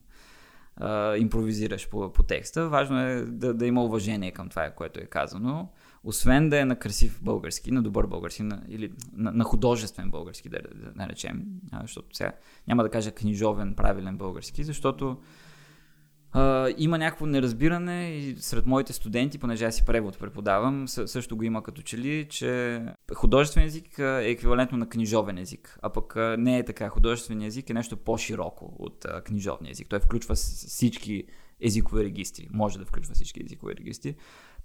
[0.77, 2.69] а, импровизираш по, по текста.
[2.69, 5.69] Важно е да, да има уважение към това, което е казано.
[6.05, 10.49] Освен да е на красив български, на добър български, на, или на, на художествен български,
[10.49, 12.33] да, да наречем, а, защото сега
[12.69, 15.19] няма да кажа книжовен, правилен български, защото
[16.35, 21.43] Uh, има някакво неразбиране и сред моите студенти, понеже аз си превод преподавам, също го
[21.43, 22.83] има като че ли, че
[23.14, 26.88] художествен език е еквивалентно на книжовен език, а пък не е така.
[26.88, 29.88] Художествен език е нещо по-широко от uh, книжовния език.
[29.88, 31.25] Той включва всички
[31.61, 32.49] езикови регистри.
[32.53, 34.16] Може да включва всички езикови регистри.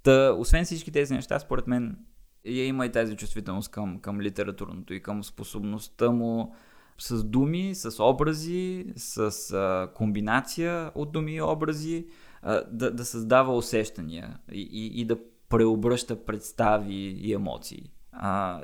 [0.04, 1.98] Та, освен всички тези неща, според мен,
[2.46, 6.56] я има и тази чувствителност към, към литературното и към способността му
[6.98, 12.08] с думи, с образи, с а, комбинация от думи и образи,
[12.42, 15.18] а, да, да създава усещания и, и, и да
[15.50, 17.92] преобръща представи и емоции.
[18.12, 18.62] А,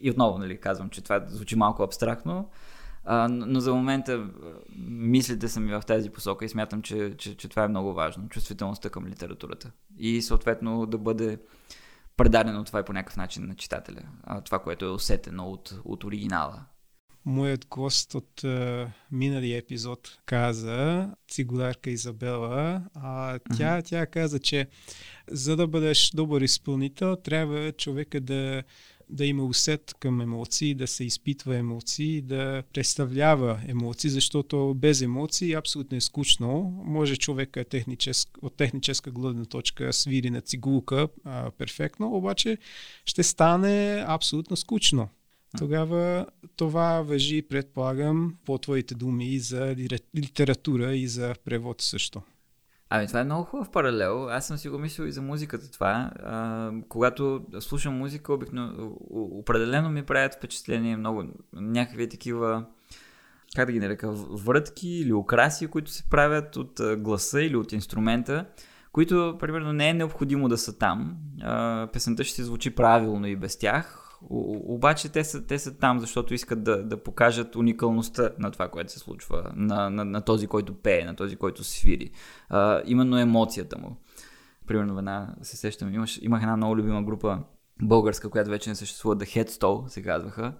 [0.00, 2.50] и отново, нали, казвам, че това звучи малко абстрактно,
[3.04, 4.26] а, но за момента
[4.88, 8.28] мислите са ми в тази посока и смятам, че, че, че това е много важно.
[8.28, 9.70] Чувствителността към литературата.
[9.98, 11.38] И съответно да бъде
[12.16, 14.02] предадено това по някакъв начин на читателя.
[14.24, 16.64] А, това, което е усетено от, от оригинала
[17.24, 23.88] моят гост от uh, миналия епизод каза, цигуларка Изабела, а тя, mm-hmm.
[23.88, 24.68] тя каза, че
[25.30, 28.62] за да бъдеш добър изпълнител, трябва човека да,
[29.08, 35.54] да има усет към емоции, да се изпитва емоции, да представлява емоции, защото без емоции
[35.54, 36.82] абсолютно е скучно.
[36.84, 42.58] Може човека техническ, от техническа гледна точка свири на цигулка а, перфектно, обаче
[43.04, 45.08] ще стане абсолютно скучно
[45.58, 49.76] тогава това въжи, предполагам, по твоите думи и за
[50.16, 52.22] литература и за превод също.
[52.92, 54.28] Ами това е много хубав паралел.
[54.28, 56.10] Аз съм си го мислил и за музиката това.
[56.22, 62.64] А, когато слушам музика, обикновено, определено ми правят впечатление много някакви такива
[63.56, 68.46] как да ги нарека, врътки или украси, които се правят от гласа или от инструмента,
[68.92, 71.16] които, примерно, не е необходимо да са там.
[71.42, 76.00] А, песента ще се звучи правилно и без тях, обаче те са, те са там,
[76.00, 80.46] защото искат да, да покажат уникалността на това, което се случва, на, на, на този,
[80.46, 82.10] който пее, на този, който свири.
[82.48, 83.96] А, именно емоцията му.
[84.66, 87.38] Примерно, една се сещам, имаш, имах една много любима група
[87.82, 90.54] българска, която вече не съществува, The Headstall се казваха.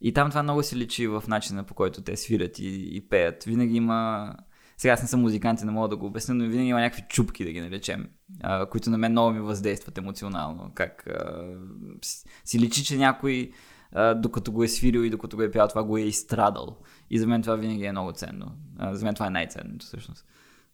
[0.00, 3.44] И там това много се личи в начина по който те свирят и, и пеят.
[3.44, 4.32] Винаги има
[4.78, 7.04] сега аз не съм музикант и не мога да го обясня, но винаги има някакви
[7.08, 8.08] чупки, да ги наречем,
[8.42, 10.70] а, които на мен много ми въздействат емоционално.
[10.74, 11.46] Как а,
[12.44, 13.50] си личи, че някой
[13.92, 16.76] а, докато го е свирил и докато го е пял, това го е изстрадал.
[17.10, 18.52] И за мен това винаги е много ценно.
[18.78, 20.24] А, за мен това е най-ценното всъщност.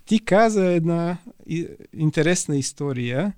[0.05, 1.17] Ти каза една
[1.93, 3.33] интересна история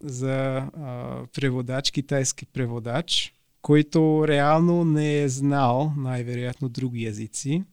[0.00, 7.64] за а, преводач, китайски преводач, който реално не е знал най-вероятно други езици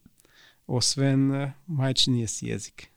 [0.72, 2.88] освен майчиния си език.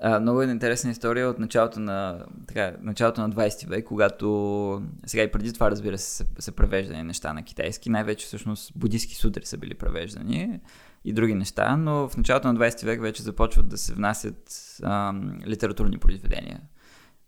[0.00, 5.22] А, много е интересна история от началото на, така, началото на 20 век, когато сега
[5.22, 7.90] и преди това, разбира се, са, са превеждани неща на китайски.
[7.90, 10.60] Най-вече всъщност будистки сутри са били превеждани
[11.04, 14.50] и други неща, но в началото на 20 век вече започват да се внасят
[14.82, 16.60] ам, литературни произведения.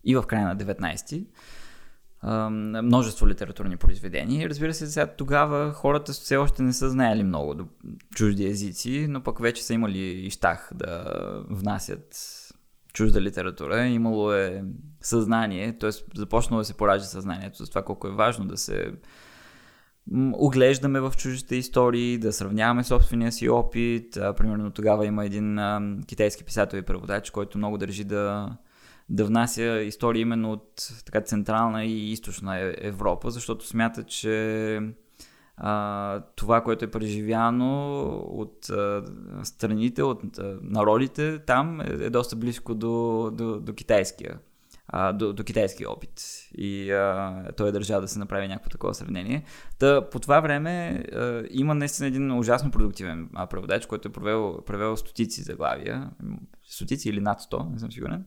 [0.04, 1.26] И в края на 19
[2.82, 4.42] множество литературни произведения.
[4.42, 7.54] И разбира се, сега тогава хората все още не са знаели много
[8.14, 11.04] чужди езици, но пък вече са имали и щах да
[11.50, 12.34] внасят
[12.92, 13.86] чужда литература.
[13.86, 14.64] Имало е
[15.00, 15.90] съзнание, т.е.
[16.14, 18.92] започнало да се поражда съзнанието за това колко е важно да се
[20.32, 24.12] оглеждаме в чуждите истории, да сравняваме собствения си опит.
[24.36, 25.58] Примерно тогава има един
[26.06, 28.56] китайски писател и преводач, който много държи да
[29.08, 34.80] да внася истории именно от така централна и източна е, Европа, защото смята, че
[35.56, 39.04] а, това, което е преживяно от а,
[39.42, 44.38] страните, от а, народите там е, е доста близко до, до, до китайския.
[45.14, 46.22] До, до китайския опит.
[46.58, 49.44] И а, той е държал да се направи някакво такова сравнение.
[49.78, 54.96] Та, по това време а, има наистина един ужасно продуктивен преводач, който е превел, превел
[54.96, 56.10] стотици заглавия.
[56.68, 58.24] Стотици или над 100, не съм сигурен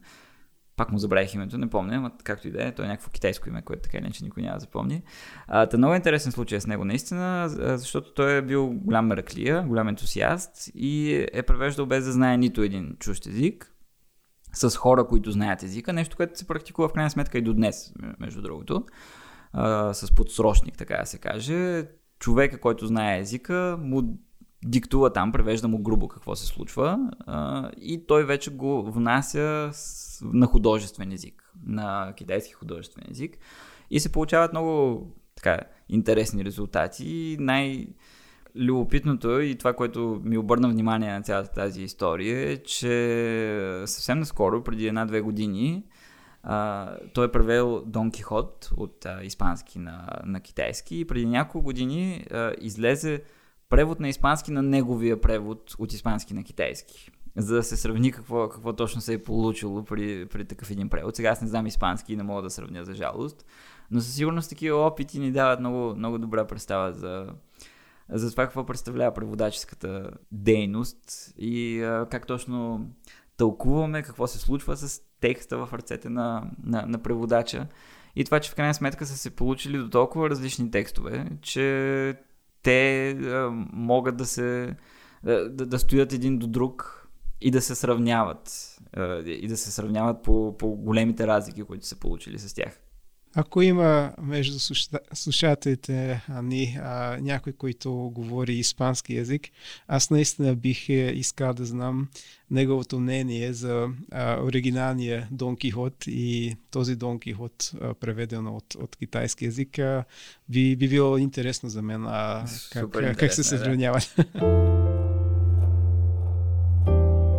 [0.82, 3.50] пак му забравих името, не помня, но както и да е, той е някакво китайско
[3.50, 5.04] име, което така или че никой няма да запомни.
[5.48, 9.88] А, та много интересен случай с него наистина, защото той е бил голям мераклия, голям
[9.88, 13.74] ентусиаст и е превеждал без да знае нито един чужд език,
[14.54, 17.94] с хора, които знаят езика, нещо, което се практикува в крайна сметка и до днес,
[18.20, 18.86] между другото,
[19.54, 21.88] а, с подсрочник, така да се каже.
[22.20, 24.18] Човека, който знае езика, му
[24.66, 29.72] диктува там, превежда му грубо какво се случва а, и той вече го внася
[30.22, 33.38] на художествен език, на китайски художествен език
[33.90, 35.60] и се получават много така,
[35.90, 37.38] интересни резултати.
[37.40, 37.88] Най-
[38.56, 44.64] любопитното и това, което ми обърна внимание на цялата тази история е, че съвсем наскоро,
[44.64, 45.84] преди една-две години,
[46.44, 51.66] а, той е превел Дон Кихот от а, испански на, на китайски и преди няколко
[51.66, 53.24] години а, излезе
[53.72, 57.12] превод на испански на неговия превод от испански на китайски.
[57.38, 61.16] За да се сравни какво, какво точно се е получило при, при такъв един превод.
[61.16, 63.46] Сега аз не знам испански и не мога да сравня за жалост.
[63.92, 67.28] Но със сигурност такива опити ни дават много, много добра представа за,
[68.10, 72.88] за това какво представлява преводаческата дейност и а, как точно
[73.38, 77.68] тълкуваме какво се случва с текста в ръцете на, на, на преводача.
[78.16, 82.16] И това, че в крайна сметка са се получили до толкова различни текстове, че
[82.64, 84.76] те а, могат да се
[85.24, 87.08] да, да стоят един до друг
[87.42, 88.78] и да се сравняват.
[88.94, 92.80] А, и да се сравняват по, по големите разлики, които са получили с тях.
[93.36, 94.60] Ако има между
[95.14, 99.50] слушателите ни а, някой, който говори испански язик,
[99.88, 102.08] аз наистина бих е, искал да знам
[102.52, 108.96] неговото мнение за а, оригиналния Дон Кихот и този Дон Кихот, а, преведен от, от
[108.96, 109.80] китайски язик.
[109.80, 110.04] А,
[110.50, 114.16] би, би било интересно за мен а, как, как се сравняват.
[114.18, 114.24] Да.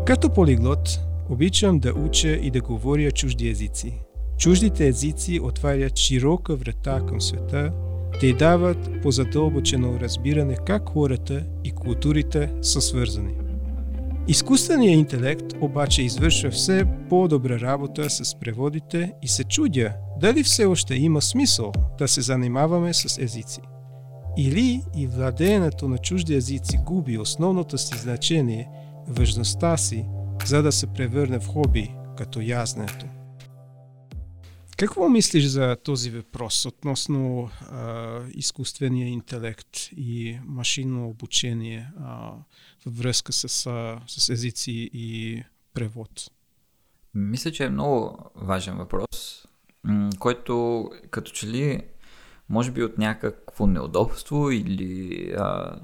[0.06, 3.94] Като полиглот, обичам да уча и да говоря чужди езици.
[4.42, 7.72] Чуждите езици отварят широка врата към света,
[8.20, 13.34] те дават по-задълбочено разбиране как хората и културите са свързани.
[14.28, 20.94] Изкуственият интелект обаче извършва все по-добра работа с преводите и се чудя дали все още
[20.94, 23.60] има смисъл да се занимаваме с езици.
[24.36, 28.68] Или и владеенето на чужди езици губи основното си значение,
[29.08, 30.06] важността си,
[30.46, 33.06] за да се превърне в хоби, като язнето.
[34.82, 42.30] Какво мислиш за този въпрос относно а, изкуствения интелект и машинно обучение а,
[42.86, 45.42] във връзка с, а, с езици и
[45.74, 46.30] превод?
[47.14, 49.46] Мисля, че е много важен въпрос,
[50.18, 51.82] който като че ли
[52.48, 55.80] може би от някакво неудобство или а,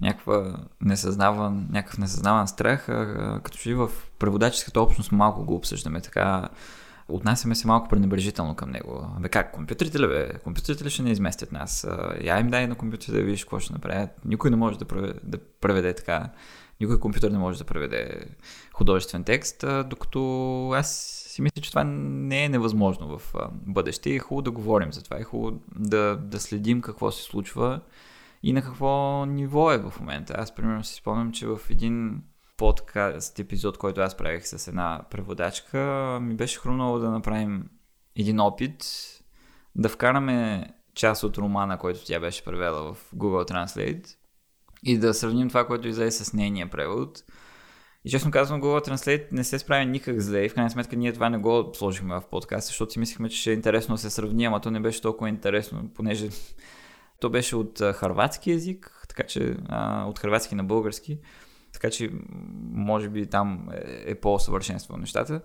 [0.00, 6.00] някаква несъзнаван, някакъв несъзнаван страх, а, като че ли в преводаческата общност малко го обсъждаме
[6.00, 6.48] така
[7.08, 9.06] отнасяме се малко пренебрежително към него.
[9.20, 10.38] Бе как, компютрите ли бе?
[10.44, 11.86] Компютрите ли ще не изместят нас?
[12.20, 14.10] Я им дай на компютрите да видиш какво ще направят.
[14.24, 16.30] Никой не може да преведе, да преведе така.
[16.80, 18.26] Никой компютър не може да преведе
[18.72, 20.96] художествен текст, докато аз
[21.28, 24.10] си мисля, че това не е невъзможно в бъдеще.
[24.10, 25.16] И е хубаво да говорим за това.
[25.18, 27.80] Е хубаво да, да следим какво се случва
[28.42, 30.34] и на какво ниво е в момента.
[30.38, 32.22] Аз, примерно, си спомням, че в един
[32.56, 35.78] подкаст епизод, който аз правих с една преводачка,
[36.22, 37.70] ми беше хрумнало да направим
[38.16, 38.84] един опит
[39.74, 44.16] да вкараме част от романа, който тя беше превела в Google Translate
[44.82, 47.24] и да сравним това, което излезе с нейния превод.
[48.04, 51.12] И честно казвам, Google Translate не се справя никак зле и в крайна сметка ние
[51.12, 54.10] това не го сложихме в подкаст, защото си мислихме, че ще е интересно да се
[54.10, 56.28] сравни, ама то не беше толкова интересно, понеже
[57.20, 61.18] то беше от харватски язик, така че а, от харватски на български.
[61.76, 62.10] Така че,
[62.72, 65.40] може би там е, е по-съвършенство нещата.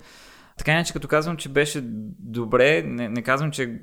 [0.57, 1.82] Така иначе, като казвам, че беше
[2.19, 3.79] добре, не, не казвам, че е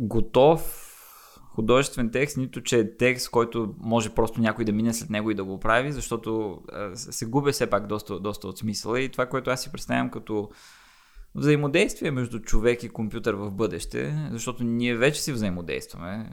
[0.00, 0.82] готов
[1.54, 5.34] художествен текст, нито че е текст, който може просто някой да мине след него и
[5.34, 6.60] да го прави, защото
[6.94, 10.50] се губя все пак доста, доста от смисъла и това, което аз си представям като
[11.34, 16.30] взаимодействие между човек и компютър в бъдеще, защото ние вече си взаимодействаме.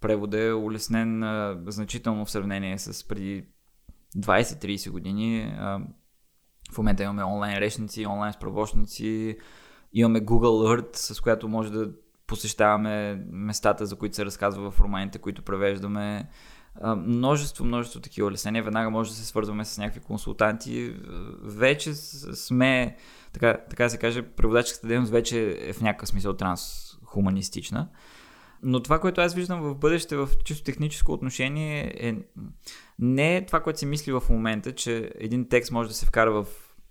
[0.00, 1.24] Преводът е улеснен
[1.66, 3.44] значително в сравнение с преди
[4.18, 5.54] 20-30 години.
[6.72, 9.36] В момента имаме онлайн речници, онлайн справочници,
[9.92, 11.90] имаме Google Earth, с която може да
[12.26, 16.28] посещаваме местата, за които се разказва в романите, които превеждаме.
[16.96, 18.62] Множество, множество такива улеснения.
[18.62, 20.94] Веднага може да се свързваме с някакви консултанти.
[21.42, 22.96] Вече сме,
[23.32, 27.88] така, така се каже, преводаческата дейност вече е в някакъв смисъл трансхуманистична.
[28.66, 32.14] Но това, което аз виждам в бъдеще в чисто техническо отношение е
[32.98, 36.32] не е това, което се мисли в момента, че един текст може да се вкара
[36.32, 36.46] в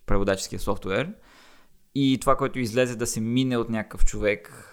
[0.05, 1.13] преводаческия софтуер
[1.95, 4.69] и това, което излезе да се мине от някакъв човек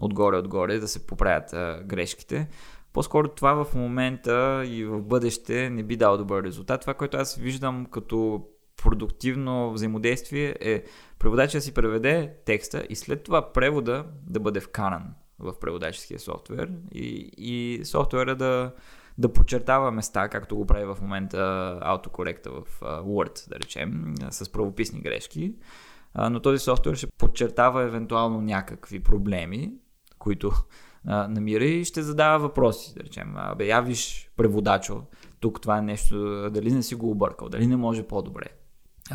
[0.00, 2.48] отгоре-отгоре, да се поправят а, грешките.
[2.92, 6.80] По-скоро това в момента и в бъдеще не би дал добър резултат.
[6.80, 8.46] Това, което аз виждам като
[8.82, 10.84] продуктивно взаимодействие е
[11.18, 16.70] преводача да си преведе текста и след това превода да бъде вкаран в преводаческия софтуер
[16.92, 18.72] и, и софтуера да,
[19.18, 25.00] да подчертава места, както го прави в момента автокоректа в Word, да речем, с правописни
[25.00, 25.54] грешки.
[26.30, 29.72] Но този софтуер ще подчертава евентуално някакви проблеми,
[30.18, 30.52] които
[31.04, 32.94] намира и ще задава въпроси.
[32.96, 33.84] Да речем, абе, я
[34.36, 35.02] преводачо,
[35.40, 38.46] тук това нещо, дали не си го объркал, дали не може по-добре.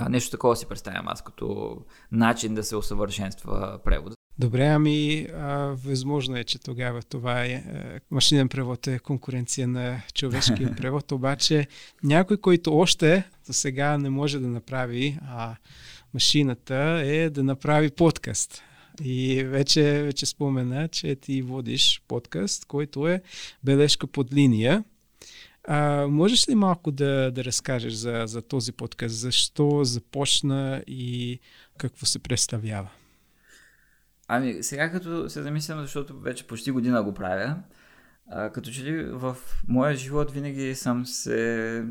[0.09, 1.77] Нещо такова си представям аз като
[2.11, 4.15] начин да се усъвършенства превода.
[4.39, 7.63] Добре, ами а, възможно е, че тогава това е, е
[8.11, 11.67] машинен превод е конкуренция на човешкия превод, обаче
[12.03, 15.55] някой, който още за сега не може да направи а,
[16.13, 18.63] машината е да направи подкаст.
[19.03, 23.21] И вече, вече спомена, че ти водиш подкаст, който е
[23.63, 24.83] Бележка под линия.
[25.63, 29.15] А, можеш ли малко да, да разкажеш за, за този подкаст?
[29.15, 31.39] Защо започна и
[31.77, 32.89] какво се представява?
[34.31, 37.55] Ами, сега като се замислям, защото вече почти година го правя,
[38.31, 41.85] а, като че ли в моя живот винаги съм се...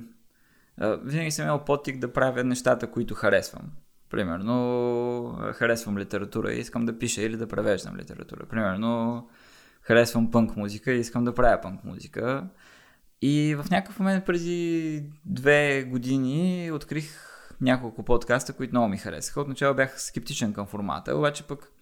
[0.76, 3.62] А, винаги съм имал потик да правя нещата, които харесвам.
[4.10, 8.46] Примерно, харесвам литература и искам да пиша или да превеждам литература.
[8.46, 9.28] Примерно,
[9.82, 12.46] харесвам пънк музика и искам да правя пънк музика.
[13.22, 17.28] И в някакъв момент преди две години открих
[17.60, 19.40] няколко подкаста, които много ми харесаха.
[19.40, 21.72] Отначало бях скептичен към формата, обаче пък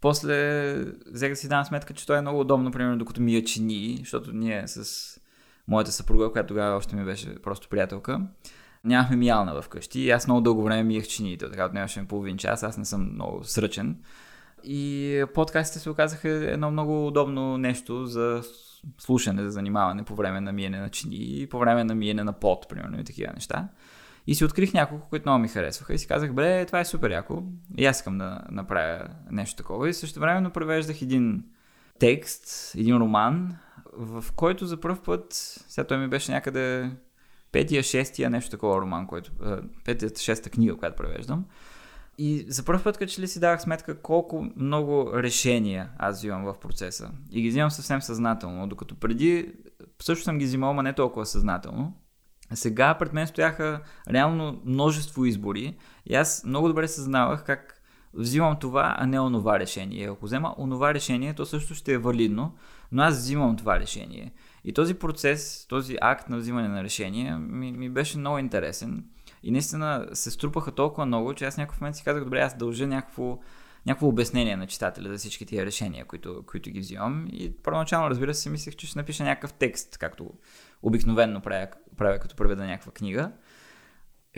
[0.00, 0.74] после
[1.12, 3.96] взех да си дам сметка, че това е много удобно, примерно, докато ми я чини,
[4.00, 5.20] защото ние с
[5.68, 8.20] моята съпруга, която тогава още ми беше просто приятелка,
[8.84, 12.78] нямахме миялна вкъщи и аз много дълго време миех чиниите, така отнемаше половин час, аз
[12.78, 13.96] не съм много сръчен.
[14.64, 18.42] И подкастите се оказаха едно много удобно нещо за
[18.98, 22.32] слушане, за занимаване по време на миене на чини и по време на миене на
[22.32, 23.68] пот, примерно и такива неща.
[24.28, 27.10] И си открих няколко, които много ми харесваха и си казах, бре, това е супер
[27.10, 27.42] яко.
[27.76, 29.88] И аз искам да направя нещо такова.
[29.88, 31.44] И също времено превеждах един
[31.98, 33.56] текст, един роман,
[33.92, 35.26] в който за първ път,
[35.68, 36.90] сега той ми беше някъде
[37.52, 39.32] петия, шестия, нещо такова роман, който,
[39.84, 41.44] петия, шеста книга, която превеждам.
[42.18, 46.44] И за първ път, като че ли си давах сметка колко много решения аз взимам
[46.44, 47.10] в процеса.
[47.30, 49.52] И ги взимам съвсем съзнателно, докато преди
[50.02, 51.96] също съм ги взимал, но не толкова съзнателно.
[52.54, 53.80] Сега пред мен стояха
[54.10, 55.76] реално множество избори
[56.06, 57.82] и аз много добре съзнавах как
[58.14, 60.08] взимам това, а не онова решение.
[60.08, 62.54] Ако взема онова решение, то също ще е валидно,
[62.92, 64.32] но аз взимам това решение.
[64.64, 69.04] И този процес, този акт на взимане на решение ми, ми беше много интересен.
[69.42, 72.86] И наистина се струпаха толкова много, че аз някакъв момент си казах, добре, аз дължа
[72.86, 73.38] някакво,
[73.86, 77.26] някакво обяснение на читателя за всички тия решения, които, които ги взимам.
[77.32, 80.30] И първоначално, разбира се, мислех, че ще напиша някакъв текст, както
[80.82, 81.66] обикновенно правя,
[81.98, 83.32] правя като преведа някаква книга.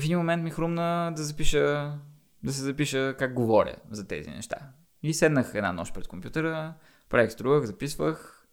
[0.01, 1.99] В един момент ми хрумна да запиша,
[2.43, 4.57] да се запиша как говоря за тези неща.
[5.03, 6.75] И седнах една нощ пред компютъра,
[7.09, 8.47] правих струвах, записвах,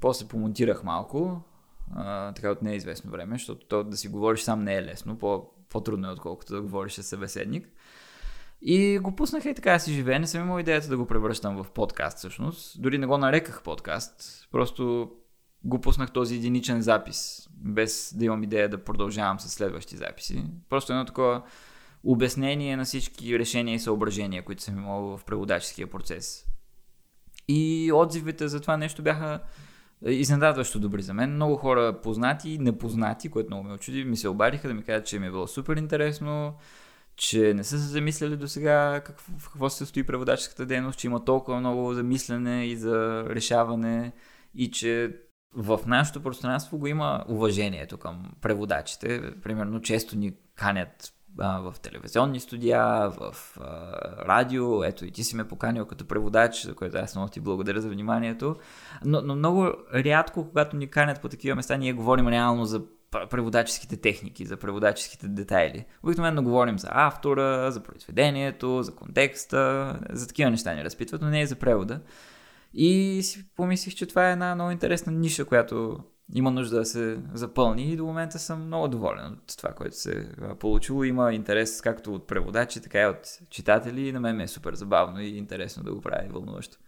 [0.00, 1.42] после помонтирах малко,
[1.94, 5.50] а, така от неизвестно време, защото то да си говориш сам не е лесно, по,
[5.68, 7.68] по-трудно е отколкото да говориш с събеседник.
[8.62, 10.18] И го пуснах и така си живее.
[10.18, 12.82] Не съм имал идеята да го превръщам в подкаст всъщност.
[12.82, 14.48] Дори не го нареках подкаст.
[14.50, 15.10] Просто
[15.64, 20.44] го пуснах този единичен запис, без да имам идея да продължавам с следващи записи.
[20.68, 21.42] Просто едно такова
[22.04, 26.44] обяснение на всички решения и съображения, които съм имал в преводаческия процес.
[27.48, 29.40] И отзивите за това нещо бяха
[30.06, 31.34] изненадващо добри за мен.
[31.34, 35.18] Много хора познати непознати, което много ме очуди, ми се обадиха да ми кажат, че
[35.18, 36.54] ми е било супер интересно,
[37.16, 41.06] че не са се замисляли до сега какво, в какво се състои преводаческата дейност, че
[41.06, 44.12] има толкова много замислене и за решаване
[44.54, 45.16] и че
[45.56, 49.32] в нашето пространство го има уважението към преводачите.
[49.42, 53.66] Примерно често ни канят а, в телевизионни студия, в а,
[54.26, 54.84] радио.
[54.84, 57.88] Ето и ти си ме поканил като преводач, за което аз много ти благодаря за
[57.88, 58.56] вниманието.
[59.04, 62.82] Но, но много рядко, когато ни канят по такива места, ние говорим реално за
[63.30, 65.84] преводаческите техники, за преводаческите детайли.
[66.02, 71.40] Обикновено говорим за автора, за произведението, за контекста, за такива неща ни разпитват, но не
[71.40, 72.00] и за превода.
[72.74, 75.98] И си помислих, че това е една много интересна ниша, която
[76.34, 77.92] има нужда да се запълни.
[77.92, 81.04] И до момента съм много доволен от това, което се е получило.
[81.04, 84.08] Има интерес както от преводачи, така и от читатели.
[84.08, 86.78] И на мен ми е супер забавно и интересно да го правя и вълнуващо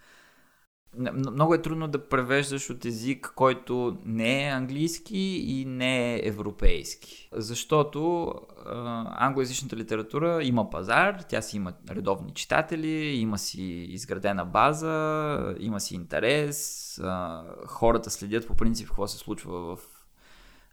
[0.98, 7.28] много е трудно да превеждаш от език, който не е английски и не е европейски.
[7.32, 8.32] Защото
[8.66, 15.80] а, англоязичната литература има пазар, тя си има редовни читатели, има си изградена база, има
[15.80, 19.95] си интерес, а, хората следят по принцип какво се случва в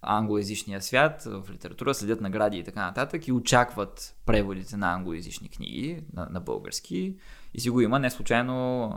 [0.06, 6.04] англоязичния свят, в литература, следят награди и така нататък и очакват преводите на англоязични книги
[6.16, 7.16] на, на български
[7.54, 7.98] и си го има.
[7.98, 8.92] Не случайно,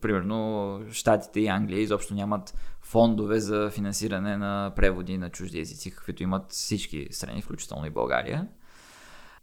[0.00, 6.22] примерно, Штатите и Англия изобщо нямат фондове за финансиране на преводи на чужди езици, каквито
[6.22, 8.48] имат всички страни, включително и България.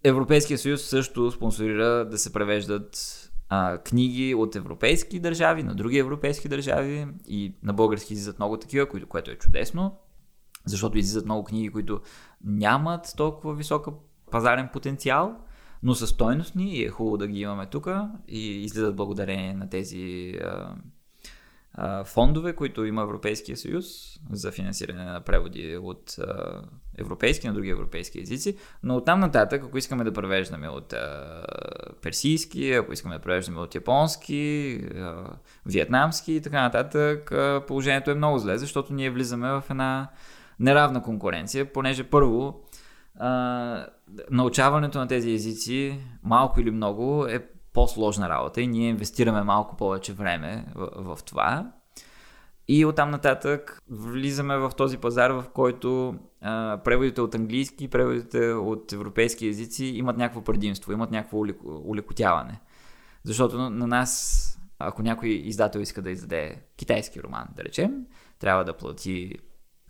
[0.03, 6.47] Европейския съюз също спонсорира да се превеждат а, книги от европейски държави на други европейски
[6.47, 9.97] държави и на български излизат много такива, което, което е чудесно.
[10.66, 12.01] Защото излизат много книги, които
[12.43, 13.91] нямат толкова висока
[14.32, 15.38] пазарен потенциал,
[15.84, 17.88] но са стойностни и е хубаво да ги имаме тук
[18.28, 20.76] и излизат благодарение на тези а,
[21.74, 23.86] а, фондове, които има Европейския съюз
[24.32, 26.61] за финансиране на преводи от а,
[26.97, 31.43] европейски на други европейски езици, но оттам нататък, ако искаме да превеждаме от а,
[32.01, 35.26] персийски, ако искаме да превеждаме от японски, а,
[35.66, 40.09] виетнамски и така нататък, а, положението е много зле, защото ние влизаме в една
[40.60, 42.64] неравна конкуренция, понеже първо
[43.20, 43.88] а,
[44.32, 50.14] научаването на тези езици, малко или много, е по-сложна работа и ние инвестираме малко повече
[50.14, 51.72] време в, в това.
[52.68, 58.93] И оттам нататък влизаме в този пазар, в който а, преводите от английски, преводите от
[58.93, 62.60] европейски езици имат някакво предимство, имат някакво улекотяване.
[63.24, 64.41] Защото на нас,
[64.80, 67.91] ако някой издател иска да издаде китайски роман, да речем,
[68.39, 69.34] трябва да плати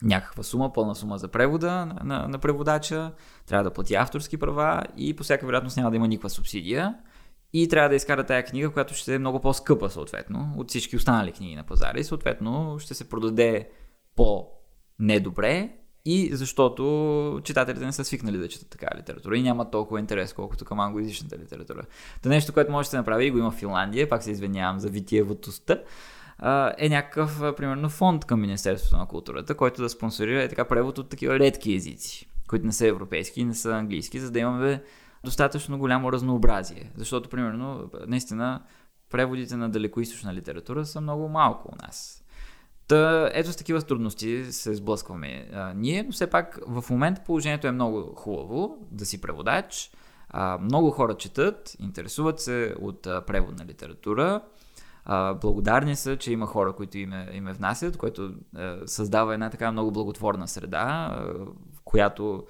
[0.02, 3.12] някаква сума, пълна сума за превода на, на, на преводача,
[3.46, 6.96] трябва да плати авторски права и по всяка вероятност няма да има никаква субсидия.
[7.54, 11.32] И трябва да изкара тая книга, която ще е много по-скъпа, съответно, от всички останали
[11.32, 12.00] книги на пазара.
[12.00, 13.70] И съответно ще се продаде
[14.16, 15.70] по-недобре
[16.06, 20.66] и защото читателите не са свикнали да четат така литература и няма толкова интерес, колкото
[20.66, 21.82] към англоязичната литература.
[22.22, 24.80] Та нещо, което може да се направи и го има в Финландия, пак се извинявам
[24.80, 25.82] за витиеватостта,
[26.78, 31.10] е някакъв, примерно, фонд към Министерството на културата, който да спонсорира е така превод от
[31.10, 34.84] такива редки езици, които не са европейски и не са английски, за да имаме
[35.24, 36.92] достатъчно голямо разнообразие.
[36.96, 38.64] Защото, примерно, наистина,
[39.12, 42.24] преводите на далекоисточна литература са много малко у нас.
[42.88, 47.68] Та, ето с такива трудности се сблъскваме а, ние, но все пак в момента положението
[47.68, 49.92] е много хубаво да си преводач.
[50.30, 54.42] А, много хора четат, интересуват се от а, превод на литература.
[55.06, 59.72] А, благодарни са, че има хора, които им, е, внасят, което а, създава една така
[59.72, 61.34] много благотворна среда, а,
[61.74, 62.44] в която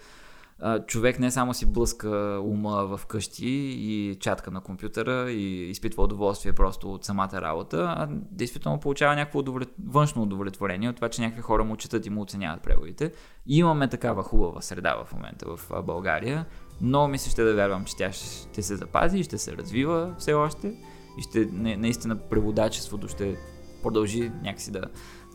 [0.88, 6.54] човек не само си блъска ума в къщи и чатка на компютъра и изпитва удоволствие
[6.54, 9.70] просто от самата работа, а действително получава някакво удовлет...
[9.88, 13.12] външно удовлетворение от това, че някакви хора му четат и му оценяват преводите.
[13.48, 16.46] Имаме такава хубава среда в момента в България,
[16.82, 20.16] но ми се ще да вярвам, че тя ще се запази и ще се развива
[20.18, 20.74] все още
[21.18, 23.36] и ще, наистина преводачеството ще
[23.84, 24.82] продължи някакси да,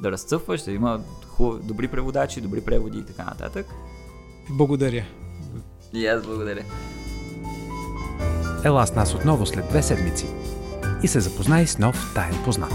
[0.03, 3.67] да разцъфва, ще има хубави, добри преводачи, добри преводи и така нататък.
[4.51, 5.05] Благодаря.
[5.93, 6.65] И аз благодаря.
[8.65, 10.27] Ела с нас отново след две седмици
[11.03, 12.73] и се запознай с нов таен познат.